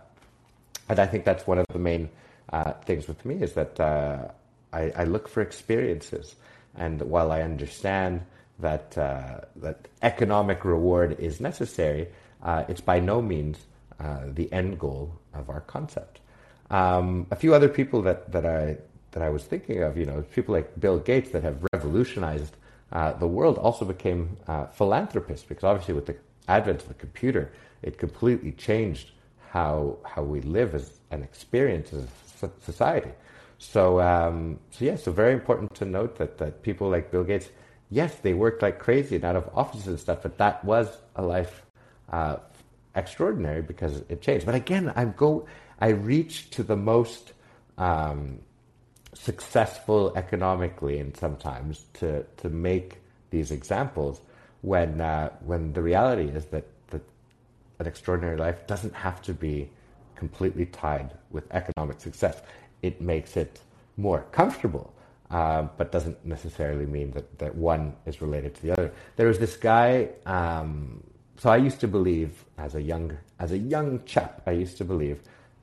And 0.88 0.98
I 0.98 1.06
think 1.06 1.24
that's 1.24 1.46
one 1.46 1.58
of 1.58 1.66
the 1.72 1.78
main 1.78 2.08
uh, 2.52 2.72
things 2.84 3.08
with 3.08 3.24
me 3.24 3.36
is 3.42 3.52
that 3.54 3.78
uh, 3.78 4.28
I, 4.72 4.92
I 4.96 5.04
look 5.04 5.28
for 5.28 5.40
experiences. 5.40 6.36
And 6.76 7.02
while 7.02 7.32
I 7.32 7.42
understand 7.42 8.22
that 8.58 8.96
uh, 8.96 9.40
that 9.56 9.88
economic 10.02 10.64
reward 10.64 11.18
is 11.18 11.40
necessary, 11.40 12.08
uh, 12.42 12.64
it's 12.68 12.80
by 12.80 13.00
no 13.00 13.20
means 13.20 13.58
uh, 13.98 14.20
the 14.26 14.52
end 14.52 14.78
goal 14.78 15.12
of 15.34 15.50
our 15.50 15.60
concept. 15.60 16.20
Um, 16.70 17.26
a 17.30 17.36
few 17.36 17.54
other 17.54 17.68
people 17.68 18.02
that, 18.02 18.30
that 18.32 18.46
I 18.46 18.78
that 19.12 19.22
I 19.22 19.28
was 19.28 19.44
thinking 19.44 19.82
of, 19.82 19.98
you 19.98 20.06
know, 20.06 20.22
people 20.34 20.54
like 20.54 20.78
Bill 20.78 20.98
Gates 20.98 21.30
that 21.30 21.42
have 21.42 21.58
revolutionized 21.72 22.54
uh, 22.92 23.12
the 23.14 23.26
world, 23.26 23.58
also 23.58 23.84
became 23.84 24.36
uh, 24.46 24.66
philanthropists 24.66 25.44
because 25.46 25.64
obviously 25.64 25.94
with 25.94 26.06
the 26.06 26.16
advent 26.48 26.82
of 26.82 26.88
the 26.88 26.94
computer, 26.94 27.52
it 27.82 27.98
completely 27.98 28.52
changed 28.52 29.10
how 29.50 29.98
how 30.04 30.22
we 30.22 30.40
live 30.42 30.74
as 30.74 31.00
an 31.10 31.22
experience 31.22 31.92
as 31.92 32.06
a 32.42 32.50
society. 32.64 33.10
So, 33.62 34.00
um, 34.00 34.58
so 34.70 34.86
yeah, 34.86 34.96
so 34.96 35.12
very 35.12 35.34
important 35.34 35.74
to 35.76 35.84
note 35.84 36.16
that, 36.16 36.38
that 36.38 36.62
people 36.62 36.88
like 36.88 37.10
Bill 37.10 37.24
Gates, 37.24 37.50
yes, 37.90 38.14
they 38.14 38.32
worked 38.32 38.62
like 38.62 38.78
crazy 38.78 39.16
and 39.16 39.24
out 39.24 39.36
of 39.36 39.50
offices 39.54 39.86
and 39.86 40.00
stuff, 40.00 40.22
but 40.22 40.38
that 40.38 40.64
was 40.64 40.88
a 41.14 41.22
life 41.22 41.66
uh, 42.10 42.36
extraordinary 42.94 43.60
because 43.60 44.02
it 44.08 44.22
changed. 44.22 44.46
But 44.46 44.54
again, 44.54 44.90
I 44.96 45.04
go, 45.04 45.46
I 45.78 45.88
reach 45.88 46.48
to 46.50 46.62
the 46.62 46.74
most 46.74 47.34
um, 47.76 48.38
successful 49.12 50.14
economically, 50.16 50.98
and 50.98 51.14
sometimes 51.14 51.84
to 51.94 52.24
to 52.38 52.48
make 52.48 52.96
these 53.28 53.50
examples 53.50 54.22
when 54.62 55.02
uh, 55.02 55.28
when 55.44 55.74
the 55.74 55.82
reality 55.82 56.30
is 56.30 56.46
that 56.46 56.64
that 56.88 57.02
an 57.78 57.86
extraordinary 57.86 58.38
life 58.38 58.66
doesn't 58.66 58.94
have 58.94 59.20
to 59.22 59.34
be 59.34 59.68
completely 60.16 60.66
tied 60.66 61.12
with 61.30 61.44
economic 61.50 62.00
success 62.00 62.42
it 62.82 63.00
makes 63.00 63.36
it 63.36 63.60
more 63.96 64.24
comfortable, 64.32 64.92
uh, 65.30 65.62
but 65.76 65.92
doesn't 65.92 66.24
necessarily 66.24 66.86
mean 66.86 67.10
that, 67.12 67.38
that 67.38 67.54
one 67.54 67.94
is 68.06 68.20
related 68.20 68.54
to 68.54 68.62
the 68.62 68.72
other. 68.72 68.92
There 69.16 69.28
was 69.28 69.38
this 69.38 69.56
guy. 69.56 70.08
Um, 70.26 71.02
so 71.38 71.50
I 71.50 71.56
used 71.56 71.80
to 71.80 71.88
believe, 71.88 72.44
as 72.58 72.74
a 72.74 72.82
young 72.82 73.16
as 73.38 73.52
a 73.52 73.58
young 73.58 74.04
chap, 74.04 74.42
I 74.46 74.50
used 74.52 74.76
to 74.78 74.84
believe 74.84 75.22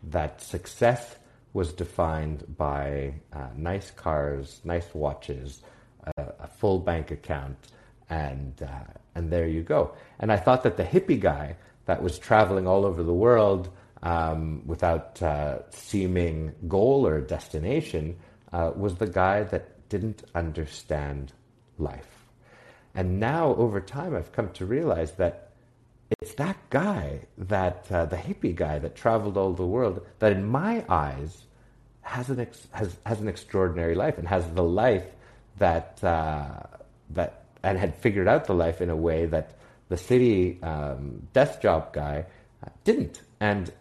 that 0.10 0.42
success 0.42 1.18
was 1.54 1.72
defined 1.74 2.56
by 2.58 3.14
uh, 3.34 3.48
nice 3.56 3.92
cars, 3.92 4.60
nice 4.64 4.94
watches, 4.94 5.62
uh, 6.18 6.26
a 6.40 6.48
full 6.48 6.80
bank 6.80 7.12
account, 7.12 7.58
and 8.10 8.62
uh, 8.64 8.92
and 9.14 9.32
there 9.32 9.48
you 9.48 9.62
go. 9.62 9.94
And 10.20 10.32
I 10.32 10.38
thought 10.38 10.64
that 10.64 10.78
the 10.78 10.84
hippie 10.84 11.20
guy 11.20 11.56
that 11.86 12.02
was 12.02 12.20
traveling 12.20 12.68
all 12.68 12.86
over 12.86 13.04
the 13.04 13.14
world 13.14 13.70
um, 14.04 14.62
without 14.66 15.22
uh, 15.22 15.70
seeming 15.70 16.54
goal 16.68 17.06
or 17.08 17.22
destination 17.22 18.18
uh, 18.54 18.72
was 18.76 18.96
the 18.96 19.08
guy 19.08 19.44
that 19.44 19.90
didn't 19.90 20.24
understand 20.36 21.34
life. 21.78 22.26
And 22.96 23.20
now, 23.20 23.54
over 23.56 23.80
time, 23.80 24.16
I've 24.16 24.32
come 24.32 24.50
to 24.54 24.66
realize 24.66 25.12
that 25.14 25.52
it's 26.22 26.34
that 26.36 26.58
guy, 26.70 27.28
that 27.38 27.88
uh, 27.92 28.06
the 28.06 28.16
hippie 28.16 28.56
guy 28.56 28.80
that 28.80 28.96
traveled 28.96 29.38
all 29.38 29.54
the 29.54 29.66
world, 29.66 30.06
that 30.20 30.32
in 30.32 30.46
my 30.46 30.84
eyes 30.90 31.44
has 32.02 32.30
an 32.30 32.40
ex- 32.40 32.68
has 32.72 32.98
has 33.06 33.20
an 33.20 33.28
extraordinary 33.28 33.94
life 33.94 34.18
and 34.18 34.28
has 34.28 34.48
the 34.52 34.64
life 34.64 35.06
that 35.58 36.02
uh, 36.04 36.64
that 37.10 37.44
and 37.64 37.78
had 37.78 37.96
figured 37.96 38.28
out 38.28 38.46
the 38.46 38.54
life 38.54 38.82
in 38.82 38.90
a 38.90 38.96
way 38.96 39.26
that 39.26 39.58
the 39.90 39.98
city 39.98 40.62
um, 40.64 41.28
desk 41.34 41.62
job 41.62 41.94
guy 41.94 42.26
uh, 42.64 42.70
didn't. 42.84 43.22
And 43.40 43.72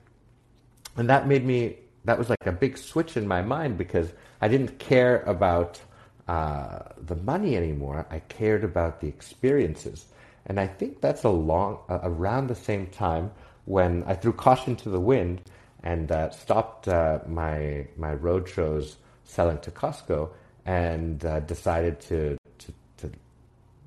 and 0.97 1.09
that 1.09 1.27
made 1.27 1.45
me 1.45 1.77
that 2.05 2.19
was 2.19 2.31
like 2.31 2.47
a 2.47 2.53
big 2.53 2.79
switch 2.79 3.17
in 3.17 3.27
my 3.27 3.43
mind 3.43 3.77
because 3.77 4.13
I 4.41 4.49
didn't 4.49 4.79
care 4.79 5.23
about 5.23 5.81
uh, 6.29 6.81
the 7.05 7.17
money 7.17 7.57
anymore. 7.57 8.07
I 8.11 8.21
cared 8.21 8.63
about 8.63 9.01
the 9.01 9.09
experiences, 9.09 10.07
and 10.47 10.61
I 10.61 10.67
think 10.67 11.01
that's 11.01 11.25
along 11.25 11.81
uh, 11.89 12.01
around 12.03 12.47
the 12.47 12.55
same 12.55 12.87
time 12.87 13.33
when 13.65 14.05
I 14.07 14.15
threw 14.15 14.33
caution 14.33 14.77
to 14.77 14.89
the 14.89 15.01
wind 15.01 15.43
and 15.83 16.11
uh, 16.11 16.31
stopped 16.31 16.89
uh, 16.89 17.21
my 17.27 17.87
my 17.97 18.15
road 18.15 18.49
shows 18.49 18.97
selling 19.25 19.59
to 19.59 19.71
Costco 19.71 20.31
and 20.65 21.25
uh, 21.25 21.41
decided 21.41 22.01
to, 22.01 22.37
to, 22.59 22.73
to 22.99 23.11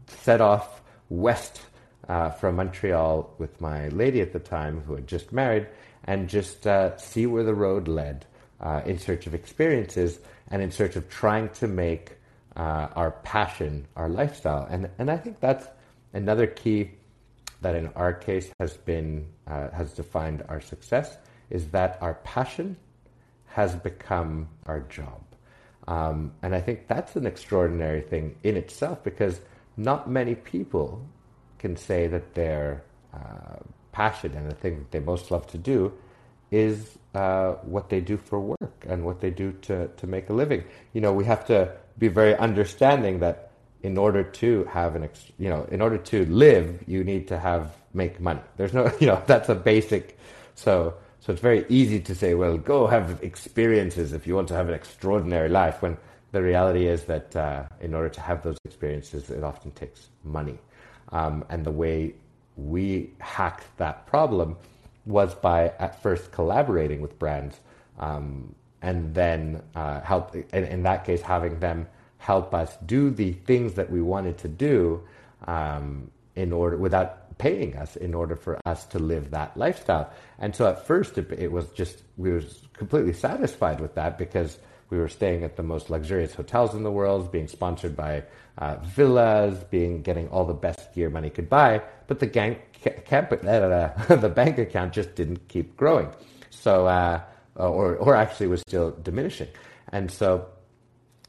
set 0.08 0.42
off 0.42 0.82
west 1.10 1.62
uh, 2.10 2.32
from 2.32 2.56
Montreal 2.56 3.34
with 3.38 3.62
my 3.62 3.88
lady 3.90 4.20
at 4.20 4.34
the 4.34 4.40
time 4.40 4.82
who 4.82 4.96
had 4.96 5.08
just 5.08 5.32
married 5.32 5.68
and 6.06 6.28
just 6.28 6.66
uh, 6.66 6.98
see 6.98 7.28
where 7.28 7.44
the 7.44 7.54
road 7.54 7.88
led 7.88 8.26
uh, 8.60 8.82
in 8.86 8.98
search 8.98 9.28
of 9.28 9.36
experiences 9.36 10.20
and 10.50 10.62
in 10.62 10.72
search 10.72 10.96
of 10.96 11.08
trying 11.10 11.50
to 11.50 11.68
make 11.68 12.18
uh, 12.58 12.88
our 12.96 13.12
passion 13.24 13.88
our 13.96 14.10
lifestyle. 14.10 14.68
And, 14.70 14.90
and 14.98 15.12
I 15.12 15.18
think 15.18 15.40
that's 15.40 15.68
another 16.14 16.48
key 16.48 16.92
that 17.62 17.76
in 17.76 17.88
our 17.96 18.14
case 18.14 18.50
has 18.60 18.76
been, 18.76 19.28
uh, 19.48 19.70
has 19.70 19.94
defined 19.94 20.44
our 20.50 20.60
success 20.60 21.18
is 21.50 21.68
that 21.68 21.98
our 22.02 22.16
passion 22.16 22.76
has 23.46 23.76
become 23.76 24.48
our 24.66 24.82
job. 24.82 25.22
Um, 25.88 26.34
and 26.42 26.56
I 26.56 26.62
think 26.62 26.88
that's 26.88 27.16
an 27.16 27.26
extraordinary 27.26 28.02
thing 28.02 28.36
in 28.44 28.56
itself 28.56 29.04
because 29.04 29.42
not 29.76 30.10
many 30.10 30.36
people 30.36 31.04
can 31.60 31.76
say 31.78 32.08
that 32.08 32.34
their 32.34 32.84
uh, 33.14 33.58
passion 33.92 34.34
and 34.36 34.50
the 34.50 34.56
thing 34.56 34.80
that 34.80 34.92
they 34.92 35.00
most 35.00 35.30
love 35.32 35.46
to 35.48 35.58
do 35.58 35.94
is 36.52 36.98
uh, 37.14 37.54
what 37.64 37.90
they 37.90 38.02
do 38.02 38.18
for 38.18 38.40
work 38.40 38.86
and 38.88 39.04
what 39.04 39.20
they 39.22 39.30
do 39.30 39.52
to, 39.62 39.88
to 39.98 40.08
make 40.08 40.30
a 40.30 40.34
living. 40.34 40.64
You 40.94 41.02
know, 41.02 41.14
we 41.14 41.26
have 41.26 41.46
to 41.48 41.72
be 41.98 42.08
very 42.08 42.36
understanding 42.38 43.20
that 43.20 43.52
in 43.84 43.98
order 43.98 44.24
to 44.24 44.66
have 44.66 44.96
an, 44.96 45.04
ex- 45.04 45.32
you 45.38 45.50
know, 45.50 45.64
in 45.72 45.82
order 45.82 45.98
to 45.98 46.26
live, 46.26 46.84
you 46.88 47.04
need 47.04 47.28
to 47.28 47.38
have 47.38 47.76
make 47.94 48.20
money. 48.20 48.42
There's 48.58 48.74
no, 48.74 48.92
you 49.00 49.08
know, 49.08 49.22
that's 49.26 49.50
a 49.50 49.56
basic. 49.56 50.18
So, 50.56 50.96
so 51.20 51.34
it's 51.34 51.42
very 51.42 51.66
easy 51.70 52.00
to 52.00 52.16
say, 52.16 52.34
well, 52.34 52.58
go 52.58 52.88
have 52.88 53.20
experiences 53.22 54.14
if 54.14 54.26
you 54.28 54.36
want 54.36 54.48
to 54.50 54.56
have 54.56 54.68
an 54.68 54.74
extraordinary 54.74 55.50
life. 55.50 55.82
When 55.82 55.98
the 56.32 56.42
reality 56.42 56.88
is 56.88 57.06
that 57.06 57.36
uh, 57.36 57.64
in 57.82 57.94
order 57.94 58.10
to 58.10 58.22
have 58.22 58.44
those 58.44 58.58
experiences, 58.66 59.30
it 59.30 59.44
often 59.44 59.72
takes 59.72 60.10
money. 60.24 60.58
Um, 61.12 61.46
and 61.50 61.66
the 61.66 61.72
way 61.72 62.16
we 62.56 63.12
hacked 63.20 63.66
that 63.78 64.06
problem 64.06 64.58
was 65.06 65.34
by 65.36 65.74
at 65.80 66.02
first 66.04 66.32
collaborating 66.32 67.02
with 67.02 67.18
brands 67.18 67.60
um, 68.00 68.54
and 68.82 69.14
then 69.14 69.62
uh, 69.76 70.02
help, 70.02 70.36
in, 70.36 70.66
in, 70.66 70.84
that 70.84 71.06
case, 71.06 71.22
having 71.22 71.60
them 71.60 71.88
help 72.18 72.54
us 72.54 72.78
do 72.86 73.10
the 73.10 73.34
things 73.34 73.74
that 73.74 73.90
we 73.90 74.02
wanted 74.02 74.38
to 74.38 74.48
do 74.48 75.02
um, 75.48 76.10
in 76.36 76.54
order 76.54 76.78
without 76.78 77.38
paying 77.38 77.76
us 77.78 77.96
in 77.96 78.14
order 78.14 78.36
for 78.36 78.60
us 78.66 78.86
to 78.86 79.00
live 79.00 79.32
that 79.32 79.58
lifestyle. 79.58 80.12
And 80.38 80.56
so 80.56 80.68
at 80.68 80.86
first 80.86 81.18
it, 81.18 81.32
it 81.32 81.52
was 81.52 81.68
just 81.70 82.04
we 82.18 82.32
were 82.32 82.44
completely 82.74 83.14
satisfied 83.14 83.80
with 83.80 83.96
that 83.96 84.18
because 84.18 84.60
we 84.90 84.98
were 84.98 85.08
staying 85.08 85.44
at 85.44 85.56
the 85.56 85.64
most 85.64 85.90
luxurious 85.90 86.34
hotels 86.34 86.74
in 86.74 86.84
the 86.84 86.92
world, 86.92 87.32
being 87.32 87.48
sponsored 87.48 87.96
by 87.96 88.24
uh, 88.58 88.78
villas, 88.78 89.64
being 89.66 90.02
getting 90.02 90.28
all 90.30 90.46
the 90.46 90.54
best 90.54 90.94
gear 90.94 91.10
money 91.10 91.30
could 91.30 91.50
buy. 91.50 91.82
But 92.08 92.20
the 92.20 92.26
gang, 92.26 92.58
camp, 93.06 93.32
uh, 93.32 94.16
the 94.16 94.30
bank 94.30 94.58
account 94.58 94.94
just 94.94 95.16
didn't 95.16 95.48
keep 95.48 95.78
growing. 95.78 96.10
So, 96.50 96.88
uh, 96.88 97.22
or 97.56 97.96
or 97.98 98.16
actually 98.16 98.48
was 98.48 98.62
still 98.62 98.92
diminishing. 98.92 99.50
And 99.92 100.10
so, 100.12 100.48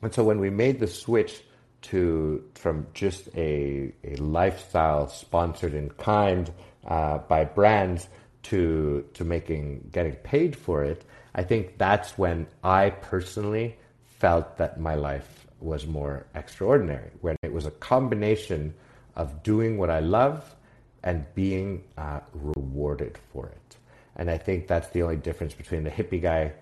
and 0.02 0.12
so 0.12 0.24
when 0.24 0.40
we 0.40 0.50
made 0.50 0.80
the 0.80 0.86
switch 0.86 1.42
to 1.82 2.44
from 2.54 2.86
just 2.94 3.28
a 3.36 3.92
a 4.04 4.16
lifestyle 4.16 5.08
sponsored 5.08 5.74
in 5.74 5.90
kind 5.90 6.52
uh, 6.86 7.18
by 7.18 7.44
brands 7.44 8.08
to 8.44 9.04
to 9.14 9.24
making 9.24 9.88
getting 9.92 10.14
paid 10.14 10.56
for 10.56 10.84
it, 10.84 11.04
I 11.34 11.42
think 11.42 11.78
that's 11.78 12.18
when 12.18 12.46
I 12.62 12.90
personally 12.90 13.76
felt 14.18 14.56
that 14.58 14.80
my 14.80 14.94
life 14.94 15.46
was 15.60 15.86
more 15.86 16.26
extraordinary, 16.34 17.10
when 17.20 17.36
it 17.42 17.52
was 17.52 17.66
a 17.66 17.70
combination 17.70 18.74
of 19.16 19.42
doing 19.42 19.78
what 19.78 19.90
I 19.90 20.00
love 20.00 20.54
and 21.02 21.24
being 21.34 21.84
uh, 21.96 22.20
rewarded 22.32 23.18
for 23.32 23.46
it. 23.46 23.76
And 24.16 24.30
I 24.30 24.38
think 24.38 24.66
that's 24.66 24.88
the 24.88 25.02
only 25.02 25.16
difference 25.16 25.54
between 25.54 25.84
the 25.84 25.90
hippie 25.90 26.20
guy, 26.20 26.52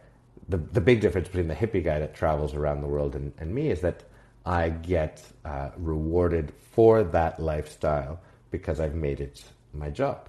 the, 0.49 0.59
the 0.59 0.81
big 0.81 1.01
difference 1.01 1.29
between 1.29 1.49
the 1.49 1.55
hippie 1.55 1.83
guy 1.83 1.99
that 1.99 2.15
travels 2.15 2.55
around 2.55 2.81
the 2.81 2.87
world 2.87 3.15
and, 3.17 3.33
and 3.39 3.55
me 3.55 3.71
is 3.71 3.81
that 3.81 4.05
I 4.47 4.71
get 4.71 5.23
uh, 5.45 5.71
rewarded 5.77 6.53
for 6.73 7.03
that 7.03 7.41
lifestyle 7.41 8.21
because 8.51 8.81
I've 8.81 8.95
made 8.95 9.21
it 9.21 9.45
my 9.75 9.91
job. 9.91 10.29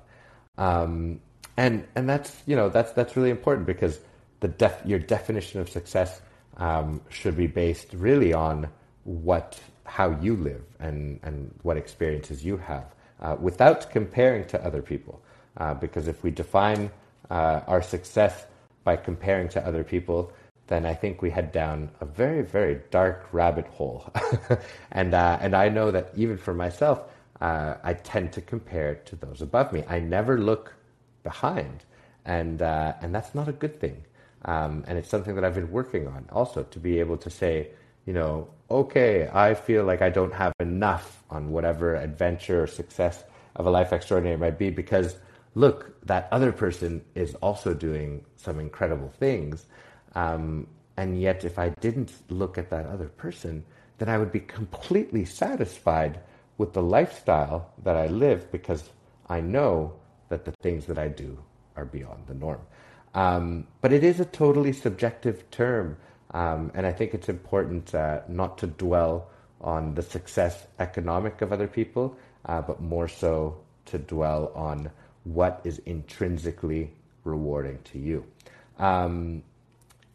Um, 0.57 1.21
and 1.55 1.87
and 1.95 2.07
that's 2.07 2.41
you 2.45 2.55
know 2.55 2.69
that's 2.69 2.91
that's 2.93 3.15
really 3.15 3.29
important 3.29 3.67
because 3.67 3.99
def- 4.47 4.81
your 4.85 4.99
definition 4.99 5.59
of 5.59 5.69
success 5.69 6.21
um, 6.57 7.01
should 7.09 7.37
be 7.37 7.47
based 7.47 7.93
really 7.93 8.33
on 8.33 8.69
what 9.03 9.59
how 9.85 10.11
you 10.21 10.35
live 10.35 10.63
and 10.79 11.19
and 11.23 11.53
what 11.63 11.77
experiences 11.77 12.45
you 12.45 12.57
have 12.57 12.93
uh, 13.21 13.35
without 13.39 13.89
comparing 13.91 14.45
to 14.45 14.63
other 14.65 14.81
people. 14.81 15.21
Uh, 15.57 15.73
because 15.73 16.07
if 16.07 16.23
we 16.23 16.31
define 16.31 16.89
uh, 17.29 17.61
our 17.67 17.81
success 17.81 18.45
by 18.83 18.95
comparing 18.95 19.49
to 19.49 19.65
other 19.65 19.83
people 19.83 20.31
then 20.67 20.85
I 20.85 20.93
think 20.93 21.23
we 21.23 21.31
head 21.31 21.51
down 21.51 21.89
a 21.99 22.05
very 22.05 22.43
very 22.43 22.81
dark 22.91 23.27
rabbit 23.31 23.67
hole. 23.67 24.11
And 24.91 25.13
uh, 25.13 25.37
and 25.41 25.55
I 25.55 25.69
know 25.69 25.91
that 25.91 26.11
even 26.15 26.37
for 26.37 26.53
myself 26.53 27.01
uh, 27.41 27.75
I 27.83 27.93
tend 27.93 28.31
to 28.33 28.41
compare 28.41 28.95
to 28.95 29.15
those 29.15 29.41
above 29.41 29.71
me. 29.73 29.83
I 29.87 29.99
never 29.99 30.37
look 30.39 30.73
behind. 31.23 31.85
And 32.25 32.61
uh, 32.61 32.93
and 33.01 33.13
that's 33.15 33.33
not 33.33 33.47
a 33.47 33.53
good 33.53 33.79
thing 33.79 34.03
um, 34.45 34.83
and 34.87 34.97
it's 34.97 35.09
something 35.09 35.35
that 35.35 35.43
I've 35.43 35.55
been 35.55 35.71
working 35.71 36.07
on 36.07 36.25
also 36.31 36.63
to 36.63 36.79
be 36.79 36.99
able 36.99 37.17
to 37.17 37.29
say, 37.29 37.69
you 38.05 38.13
know, 38.13 38.47
okay, 38.71 39.29
I 39.33 39.53
feel 39.53 39.83
like 39.83 40.01
I 40.01 40.09
don't 40.09 40.33
have 40.33 40.53
enough 40.59 41.23
on 41.29 41.51
whatever 41.51 41.95
adventure 41.95 42.63
or 42.63 42.67
success 42.67 43.23
of 43.55 43.65
a 43.65 43.69
life 43.69 43.91
extraordinary 43.91 44.37
might 44.37 44.57
be 44.57 44.69
because 44.69 45.17
look, 45.55 45.93
that 46.05 46.27
other 46.31 46.51
person 46.51 47.03
is 47.15 47.35
also 47.35 47.73
doing 47.73 48.23
some 48.35 48.59
incredible 48.59 49.09
things. 49.09 49.65
Um, 50.15 50.67
and 50.97 51.19
yet, 51.19 51.43
if 51.43 51.57
I 51.57 51.69
didn't 51.69 52.13
look 52.29 52.57
at 52.57 52.69
that 52.69 52.85
other 52.85 53.07
person, 53.07 53.63
then 53.97 54.09
I 54.09 54.17
would 54.17 54.31
be 54.31 54.39
completely 54.41 55.25
satisfied 55.25 56.19
with 56.57 56.73
the 56.73 56.81
lifestyle 56.81 57.71
that 57.83 57.95
I 57.95 58.07
live 58.07 58.51
because 58.51 58.83
I 59.27 59.41
know 59.41 59.93
that 60.29 60.45
the 60.45 60.51
things 60.61 60.85
that 60.85 60.97
I 60.97 61.07
do 61.07 61.37
are 61.75 61.85
beyond 61.85 62.27
the 62.27 62.33
norm. 62.33 62.61
Um, 63.13 63.67
but 63.81 63.91
it 63.93 64.03
is 64.03 64.19
a 64.19 64.25
totally 64.25 64.73
subjective 64.73 65.49
term. 65.51 65.97
Um, 66.31 66.71
and 66.75 66.85
I 66.85 66.91
think 66.91 67.13
it's 67.13 67.29
important 67.29 67.95
uh, 67.95 68.21
not 68.27 68.57
to 68.59 68.67
dwell 68.67 69.29
on 69.61 69.95
the 69.95 70.01
success 70.01 70.67
economic 70.79 71.41
of 71.41 71.51
other 71.51 71.67
people, 71.67 72.15
uh, 72.45 72.61
but 72.61 72.81
more 72.81 73.07
so 73.07 73.57
to 73.85 73.97
dwell 73.97 74.51
on 74.55 74.89
what 75.23 75.61
is 75.63 75.79
intrinsically 75.85 76.91
rewarding 77.23 77.79
to 77.83 77.99
you. 77.99 78.25
Um, 78.77 79.43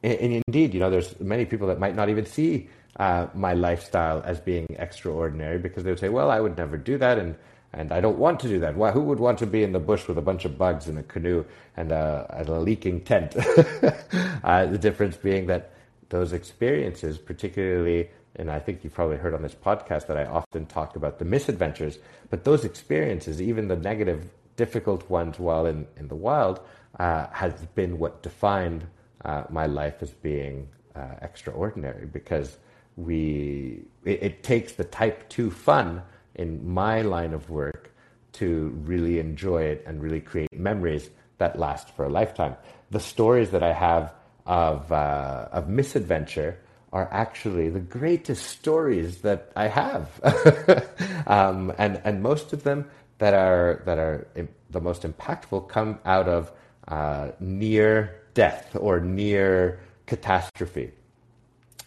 and, 0.02 0.42
indeed, 0.46 0.74
you 0.74 0.80
know, 0.80 0.90
there's 0.90 1.18
many 1.20 1.46
people 1.46 1.68
that 1.68 1.78
might 1.78 1.96
not 1.96 2.08
even 2.08 2.26
see 2.26 2.68
uh, 2.96 3.26
my 3.34 3.54
lifestyle 3.54 4.22
as 4.24 4.38
being 4.38 4.66
extraordinary 4.78 5.58
because 5.58 5.82
they 5.82 5.90
would 5.90 5.98
say, 5.98 6.10
well, 6.10 6.30
I 6.30 6.40
would 6.40 6.56
never 6.56 6.76
do 6.76 6.98
that. 6.98 7.18
And 7.18 7.36
and 7.76 7.92
I 7.92 8.00
don't 8.00 8.18
want 8.18 8.40
to 8.40 8.48
do 8.48 8.60
that. 8.60 8.76
Why, 8.76 8.90
who 8.90 9.02
would 9.02 9.20
want 9.20 9.38
to 9.40 9.46
be 9.46 9.62
in 9.62 9.72
the 9.72 9.80
bush 9.80 10.06
with 10.06 10.16
a 10.16 10.22
bunch 10.22 10.44
of 10.44 10.56
bugs 10.56 10.88
in 10.88 10.96
a 10.96 11.02
canoe 11.02 11.44
and 11.76 11.92
a, 11.92 12.26
and 12.38 12.48
a 12.48 12.60
leaking 12.60 13.02
tent? 13.02 13.36
uh, 14.44 14.66
the 14.66 14.78
difference 14.78 15.16
being 15.16 15.46
that 15.46 15.72
those 16.08 16.32
experiences, 16.32 17.18
particularly, 17.18 18.08
and 18.36 18.50
I 18.50 18.58
think 18.58 18.84
you've 18.84 18.94
probably 18.94 19.16
heard 19.16 19.34
on 19.34 19.42
this 19.42 19.54
podcast 19.54 20.06
that 20.06 20.16
I 20.16 20.24
often 20.24 20.66
talk 20.66 20.96
about 20.96 21.18
the 21.18 21.24
misadventures, 21.24 21.98
but 22.30 22.44
those 22.44 22.64
experiences, 22.64 23.42
even 23.42 23.68
the 23.68 23.76
negative, 23.76 24.28
difficult 24.56 25.08
ones 25.10 25.38
while 25.38 25.66
in, 25.66 25.86
in 25.96 26.08
the 26.08 26.14
wild, 26.14 26.60
uh, 26.98 27.26
has 27.32 27.52
been 27.74 27.98
what 27.98 28.22
defined 28.22 28.86
uh, 29.24 29.44
my 29.50 29.66
life 29.66 29.96
as 30.00 30.10
being 30.10 30.68
uh, 30.94 31.14
extraordinary 31.22 32.06
because 32.06 32.58
we 32.96 33.82
it, 34.04 34.22
it 34.22 34.42
takes 34.44 34.72
the 34.72 34.84
type 34.84 35.28
2 35.28 35.50
fun 35.50 36.02
in 36.34 36.68
my 36.68 37.02
line 37.02 37.32
of 37.32 37.50
work 37.50 37.94
to 38.32 38.68
really 38.84 39.18
enjoy 39.18 39.62
it 39.62 39.84
and 39.86 40.02
really 40.02 40.20
create 40.20 40.52
memories 40.52 41.10
that 41.38 41.58
last 41.58 41.90
for 41.90 42.04
a 42.04 42.08
lifetime. 42.08 42.56
The 42.90 43.00
stories 43.00 43.50
that 43.50 43.62
I 43.62 43.72
have 43.72 44.12
of, 44.46 44.90
uh, 44.92 45.48
of 45.52 45.68
misadventure 45.68 46.58
are 46.92 47.08
actually 47.10 47.68
the 47.70 47.80
greatest 47.80 48.46
stories 48.46 49.22
that 49.22 49.50
I 49.56 49.68
have. 49.68 50.08
um, 51.26 51.72
and, 51.78 52.00
and 52.04 52.22
most 52.22 52.52
of 52.52 52.62
them 52.62 52.88
that 53.18 53.34
are, 53.34 53.82
that 53.84 53.98
are 53.98 54.26
the 54.70 54.80
most 54.80 55.02
impactful 55.02 55.68
come 55.68 55.98
out 56.04 56.28
of 56.28 56.52
uh, 56.88 57.30
near 57.40 58.20
death 58.34 58.76
or 58.78 59.00
near 59.00 59.80
catastrophe. 60.06 60.92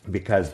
Because 0.10 0.54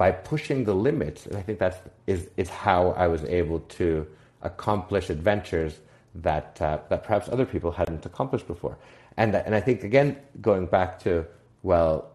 by 0.00 0.10
pushing 0.10 0.64
the 0.64 0.74
limits, 0.74 1.26
and 1.26 1.36
I 1.36 1.42
think 1.42 1.58
that's 1.58 1.76
is, 2.06 2.30
is 2.38 2.48
how 2.48 2.92
I 2.92 3.06
was 3.06 3.22
able 3.24 3.60
to 3.80 4.06
accomplish 4.40 5.10
adventures 5.10 5.80
that 6.14 6.58
uh, 6.62 6.78
that 6.88 7.04
perhaps 7.04 7.28
other 7.28 7.44
people 7.44 7.70
hadn't 7.70 8.06
accomplished 8.06 8.46
before. 8.46 8.78
And 9.18 9.34
and 9.34 9.54
I 9.54 9.60
think 9.60 9.84
again 9.84 10.16
going 10.40 10.64
back 10.64 10.98
to 11.00 11.26
well, 11.62 12.12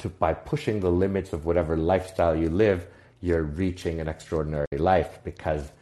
to 0.00 0.10
by 0.10 0.34
pushing 0.34 0.80
the 0.80 0.90
limits 0.90 1.32
of 1.32 1.46
whatever 1.46 1.78
lifestyle 1.78 2.36
you 2.36 2.50
live, 2.50 2.86
you're 3.22 3.48
reaching 3.64 4.00
an 4.00 4.08
extraordinary 4.08 4.76
life 4.76 5.18
because 5.24 5.72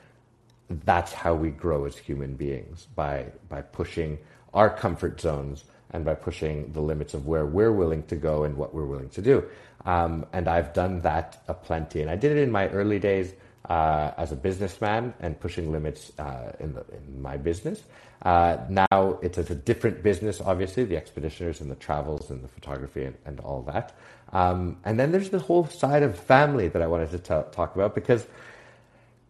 that's 0.85 1.12
how 1.12 1.35
we 1.35 1.51
grow 1.51 1.87
as 1.87 1.97
human 1.97 2.37
beings 2.37 2.87
by 2.95 3.27
by 3.49 3.62
pushing 3.62 4.17
our 4.55 4.71
comfort 4.71 5.21
zones 5.21 5.65
and 5.97 6.05
by 6.05 6.15
pushing 6.15 6.71
the 6.73 6.81
limits 6.81 7.15
of 7.15 7.27
where 7.27 7.47
we're 7.47 7.73
willing 7.73 8.03
to 8.05 8.17
go 8.17 8.45
and 8.45 8.55
what 8.57 8.75
we're 8.75 8.85
willing 8.85 9.09
to 9.09 9.23
do. 9.23 9.43
Um, 9.87 10.27
and 10.33 10.47
I've 10.47 10.73
done 10.75 11.01
that 11.01 11.43
a 11.49 11.55
plenty. 11.55 12.03
And 12.03 12.11
I 12.11 12.17
did 12.17 12.37
it 12.37 12.39
in 12.43 12.51
my 12.51 12.69
early 12.69 12.99
days 12.99 13.33
uh, 13.69 14.13
as 14.19 14.31
a 14.31 14.37
businessman 14.37 15.15
and 15.21 15.41
pushing 15.41 15.73
limits 15.73 16.13
uh, 16.19 16.53
in, 16.61 16.75
the, 16.75 16.85
in, 16.93 17.23
my 17.23 17.37
business. 17.37 17.83
Uh, 18.23 18.59
now 18.69 19.19
it's, 19.23 19.39
a 19.39 19.55
different 19.55 20.03
business, 20.03 20.41
obviously, 20.41 20.85
the 20.85 20.97
expeditioners 20.97 21.61
and 21.61 21.71
the 21.71 21.77
travels 21.77 22.31
and 22.31 22.45
the 22.45 22.49
photography 22.49 23.05
and, 23.05 23.17
and 23.25 23.41
all 23.41 23.63
that. 23.63 23.97
Um, 24.33 24.77
and 24.85 25.01
then 25.01 25.13
there's 25.13 25.31
the 25.31 25.39
whole 25.39 25.67
side 25.67 26.03
of 26.03 26.19
family 26.19 26.69
that 26.69 26.83
I 26.83 26.87
wanted 26.87 27.11
to 27.13 27.19
t- 27.19 27.51
talk 27.53 27.75
about 27.75 27.95
because 27.95 28.27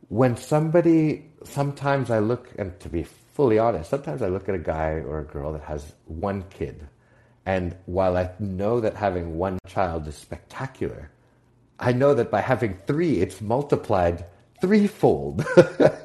when 0.09 0.37
somebody, 0.37 1.27
sometimes 1.45 2.11
I 2.11 2.19
look, 2.19 2.51
and 2.59 2.79
to 2.81 2.89
be 2.89 3.07
fully 3.37 3.59
honest, 3.59 3.91
sometimes 3.91 4.23
I 4.23 4.29
look 4.29 4.49
at 4.49 4.55
a 4.55 4.59
guy 4.59 4.93
or 4.93 5.19
a 5.19 5.25
girl 5.25 5.53
that 5.53 5.63
has 5.63 5.93
one 6.07 6.43
kid. 6.49 6.89
And 7.45 7.77
while 7.85 8.17
I 8.17 8.31
know 8.39 8.81
that 8.81 8.95
having 8.95 9.37
one 9.37 9.59
child 9.69 10.09
is 10.09 10.17
spectacular, 10.17 11.11
I 11.79 11.93
know 11.93 12.15
that 12.15 12.31
by 12.31 12.41
having 12.41 12.79
three, 12.87 13.21
it's 13.21 13.43
multiplied 13.43 14.25
threefold. 14.63 15.45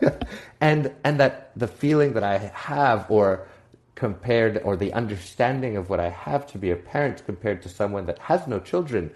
and, 0.62 0.94
and 1.06 1.20
that 1.22 1.52
the 1.56 1.70
feeling 1.70 2.12
that 2.14 2.24
I 2.24 2.38
have 2.54 3.10
or 3.10 3.48
compared 3.96 4.58
or 4.66 4.76
the 4.76 4.92
understanding 4.92 5.78
of 5.78 5.90
what 5.90 6.02
I 6.02 6.10
have 6.10 6.46
to 6.48 6.58
be 6.58 6.72
a 6.72 6.76
parent 6.76 7.26
compared 7.26 7.62
to 7.62 7.70
someone 7.70 8.08
that 8.08 8.20
has 8.20 8.46
no 8.46 8.60
children 8.60 9.10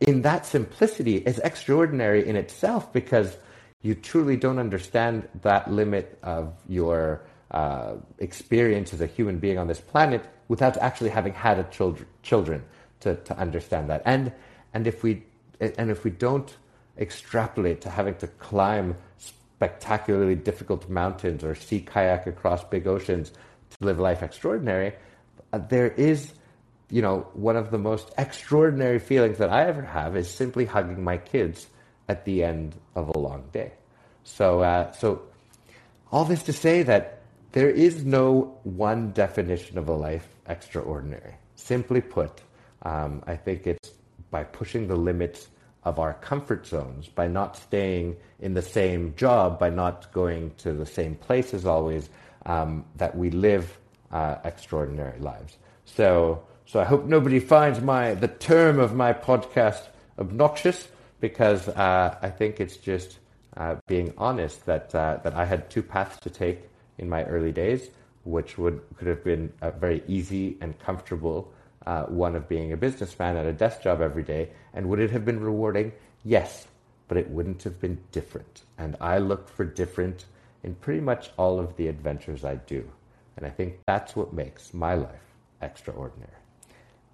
in 0.00 0.20
that 0.22 0.44
simplicity 0.44 1.16
is 1.16 1.38
extraordinary 1.38 2.28
in 2.28 2.36
itself 2.36 2.92
because 2.92 3.38
you 3.80 3.94
truly 3.94 4.36
don't 4.36 4.58
understand 4.58 5.26
that 5.42 5.70
limit 5.70 6.18
of 6.22 6.52
your 6.68 7.22
uh, 7.50 7.94
experience 8.18 8.92
as 8.92 9.00
a 9.00 9.06
human 9.06 9.38
being 9.38 9.58
on 9.58 9.66
this 9.66 9.80
planet 9.80 10.24
without 10.48 10.76
actually 10.78 11.10
having 11.10 11.32
had 11.32 11.58
a 11.58 11.64
children 11.64 12.06
children 12.22 12.62
to, 13.00 13.16
to 13.16 13.36
understand 13.38 13.88
that 13.88 14.02
and 14.04 14.32
and 14.74 14.86
if 14.86 15.02
we 15.02 15.22
and 15.60 15.90
if 15.90 16.04
we 16.04 16.10
don't 16.10 16.56
extrapolate 16.98 17.80
to 17.80 17.90
having 17.90 18.14
to 18.16 18.26
climb 18.26 18.96
spectacularly 19.18 20.34
difficult 20.34 20.88
mountains 20.88 21.42
or 21.42 21.54
sea 21.54 21.80
kayak 21.80 22.26
across 22.26 22.62
big 22.64 22.86
oceans 22.86 23.30
to 23.70 23.76
live 23.80 23.98
life 23.98 24.22
extraordinary, 24.22 24.94
uh, 25.52 25.58
there 25.58 25.88
is, 25.88 26.32
you 26.90 27.02
know, 27.02 27.26
one 27.34 27.56
of 27.56 27.70
the 27.70 27.78
most 27.78 28.12
extraordinary 28.18 28.98
feelings 28.98 29.38
that 29.38 29.50
I 29.50 29.66
ever 29.66 29.82
have 29.82 30.16
is 30.16 30.30
simply 30.30 30.64
hugging 30.64 31.02
my 31.02 31.16
kids 31.16 31.66
at 32.08 32.24
the 32.24 32.44
end 32.44 32.74
of 32.94 33.08
a 33.08 33.18
long 33.18 33.44
day. 33.52 33.72
So, 34.24 34.60
uh, 34.60 34.92
so 34.92 35.22
all 36.12 36.24
this 36.24 36.44
to 36.44 36.52
say 36.52 36.82
that 36.84 37.17
there 37.52 37.70
is 37.70 38.04
no 38.04 38.58
one 38.64 39.12
definition 39.12 39.78
of 39.78 39.88
a 39.88 39.94
life 39.94 40.28
extraordinary. 40.48 41.34
Simply 41.56 42.00
put, 42.00 42.42
um, 42.82 43.22
I 43.26 43.36
think 43.36 43.66
it's 43.66 43.92
by 44.30 44.44
pushing 44.44 44.86
the 44.86 44.96
limits 44.96 45.48
of 45.84 45.98
our 45.98 46.14
comfort 46.14 46.66
zones, 46.66 47.08
by 47.08 47.26
not 47.26 47.56
staying 47.56 48.16
in 48.40 48.54
the 48.54 48.62
same 48.62 49.14
job, 49.16 49.58
by 49.58 49.70
not 49.70 50.12
going 50.12 50.52
to 50.58 50.72
the 50.72 50.84
same 50.84 51.14
places 51.14 51.64
always, 51.64 52.10
um, 52.46 52.84
that 52.96 53.16
we 53.16 53.30
live 53.30 53.78
uh, 54.12 54.36
extraordinary 54.44 55.18
lives. 55.20 55.56
So, 55.84 56.42
so 56.66 56.80
I 56.80 56.84
hope 56.84 57.06
nobody 57.06 57.40
finds 57.40 57.80
my 57.80 58.14
the 58.14 58.28
term 58.28 58.78
of 58.78 58.94
my 58.94 59.12
podcast 59.12 59.86
obnoxious 60.18 60.88
because 61.20 61.68
uh, 61.68 62.18
I 62.20 62.30
think 62.30 62.60
it's 62.60 62.76
just 62.76 63.18
uh, 63.56 63.76
being 63.86 64.12
honest 64.18 64.66
that 64.66 64.94
uh, 64.94 65.18
that 65.24 65.34
I 65.34 65.44
had 65.44 65.70
two 65.70 65.82
paths 65.82 66.18
to 66.20 66.30
take 66.30 66.68
in 66.98 67.08
my 67.08 67.24
early 67.24 67.52
days, 67.52 67.90
which 68.24 68.58
would 68.58 68.80
could 68.96 69.08
have 69.08 69.24
been 69.24 69.52
a 69.62 69.70
very 69.70 70.02
easy 70.06 70.56
and 70.60 70.78
comfortable 70.78 71.52
uh, 71.86 72.04
one 72.04 72.36
of 72.36 72.48
being 72.48 72.72
a 72.72 72.76
businessman 72.76 73.36
at 73.36 73.46
a 73.46 73.52
desk 73.52 73.82
job 73.82 74.02
every 74.02 74.22
day. 74.22 74.50
And 74.74 74.88
would 74.88 75.00
it 75.00 75.10
have 75.10 75.24
been 75.24 75.40
rewarding? 75.40 75.92
Yes, 76.24 76.66
but 77.08 77.16
it 77.16 77.30
wouldn't 77.30 77.62
have 77.62 77.80
been 77.80 77.98
different. 78.12 78.62
And 78.76 78.96
I 79.00 79.18
look 79.18 79.48
for 79.48 79.64
different 79.64 80.26
in 80.62 80.74
pretty 80.74 81.00
much 81.00 81.30
all 81.38 81.58
of 81.58 81.76
the 81.76 81.88
adventures 81.88 82.44
I 82.44 82.56
do. 82.56 82.86
And 83.36 83.46
I 83.46 83.50
think 83.50 83.78
that's 83.86 84.14
what 84.14 84.32
makes 84.32 84.74
my 84.74 84.94
life 84.94 85.34
extraordinary. 85.62 86.32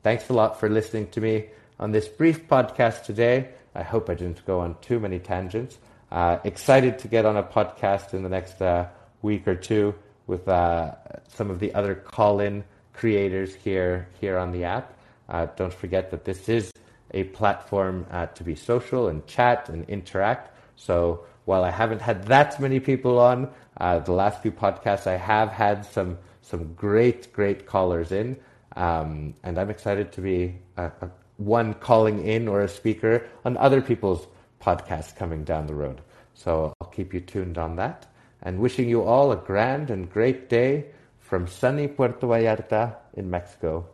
Thanks 0.02 0.28
a 0.28 0.32
lot 0.32 0.58
for 0.58 0.68
listening 0.68 1.08
to 1.10 1.20
me 1.20 1.46
on 1.78 1.92
this 1.92 2.08
brief 2.08 2.48
podcast 2.48 3.04
today. 3.04 3.50
I 3.74 3.82
hope 3.82 4.10
I 4.10 4.14
didn't 4.14 4.44
go 4.46 4.60
on 4.60 4.76
too 4.80 4.98
many 4.98 5.18
tangents. 5.18 5.78
Uh, 6.10 6.38
excited 6.44 6.98
to 7.00 7.08
get 7.08 7.26
on 7.26 7.36
a 7.36 7.42
podcast 7.42 8.14
in 8.14 8.22
the 8.22 8.28
next 8.28 8.60
uh, 8.60 8.86
week 9.24 9.48
or 9.48 9.56
two 9.56 9.94
with 10.28 10.46
uh, 10.48 10.94
some 11.26 11.50
of 11.50 11.58
the 11.58 11.74
other 11.74 11.94
Callin 11.94 12.62
creators 12.92 13.54
here, 13.54 14.06
here 14.20 14.38
on 14.38 14.52
the 14.52 14.62
app. 14.62 14.94
Uh, 15.28 15.46
don't 15.56 15.74
forget 15.74 16.10
that 16.10 16.24
this 16.24 16.48
is 16.48 16.70
a 17.12 17.24
platform 17.24 18.06
uh, 18.10 18.26
to 18.26 18.44
be 18.44 18.54
social 18.54 19.08
and 19.08 19.26
chat 19.26 19.68
and 19.68 19.88
interact. 19.88 20.56
So 20.76 21.24
while 21.46 21.64
I 21.64 21.70
haven't 21.70 22.00
had 22.00 22.26
that 22.26 22.60
many 22.60 22.78
people 22.80 23.18
on, 23.18 23.50
uh, 23.78 23.98
the 24.00 24.12
last 24.12 24.42
few 24.42 24.52
podcasts 24.52 25.06
I 25.06 25.16
have 25.16 25.50
had 25.50 25.84
some 25.84 26.18
some 26.42 26.74
great 26.74 27.32
great 27.32 27.66
callers 27.66 28.12
in, 28.12 28.36
um, 28.76 29.34
and 29.42 29.58
I'm 29.58 29.70
excited 29.70 30.12
to 30.12 30.20
be 30.20 30.56
a, 30.76 30.86
a, 31.00 31.08
one 31.38 31.72
calling 31.74 32.26
in 32.26 32.48
or 32.48 32.60
a 32.62 32.68
speaker 32.68 33.26
on 33.46 33.56
other 33.56 33.80
people's 33.80 34.26
podcasts 34.60 35.16
coming 35.16 35.42
down 35.44 35.66
the 35.66 35.74
road. 35.74 36.02
So 36.34 36.74
I'll 36.80 36.88
keep 36.88 37.14
you 37.14 37.20
tuned 37.20 37.56
on 37.56 37.76
that, 37.76 38.06
and 38.44 38.58
wishing 38.58 38.88
you 38.88 39.02
all 39.02 39.32
a 39.32 39.36
grand 39.36 39.90
and 39.90 40.10
great 40.12 40.48
day 40.48 40.86
from 41.18 41.46
sunny 41.46 41.88
Puerto 41.88 42.26
Vallarta 42.26 42.96
in 43.14 43.30
Mexico. 43.30 43.86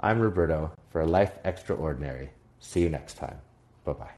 I'm 0.00 0.20
Roberto 0.20 0.72
for 0.90 1.00
A 1.00 1.06
Life 1.06 1.38
Extraordinary. 1.44 2.30
See 2.58 2.80
you 2.80 2.90
next 2.90 3.14
time. 3.14 3.38
Bye 3.84 3.92
bye. 3.92 4.10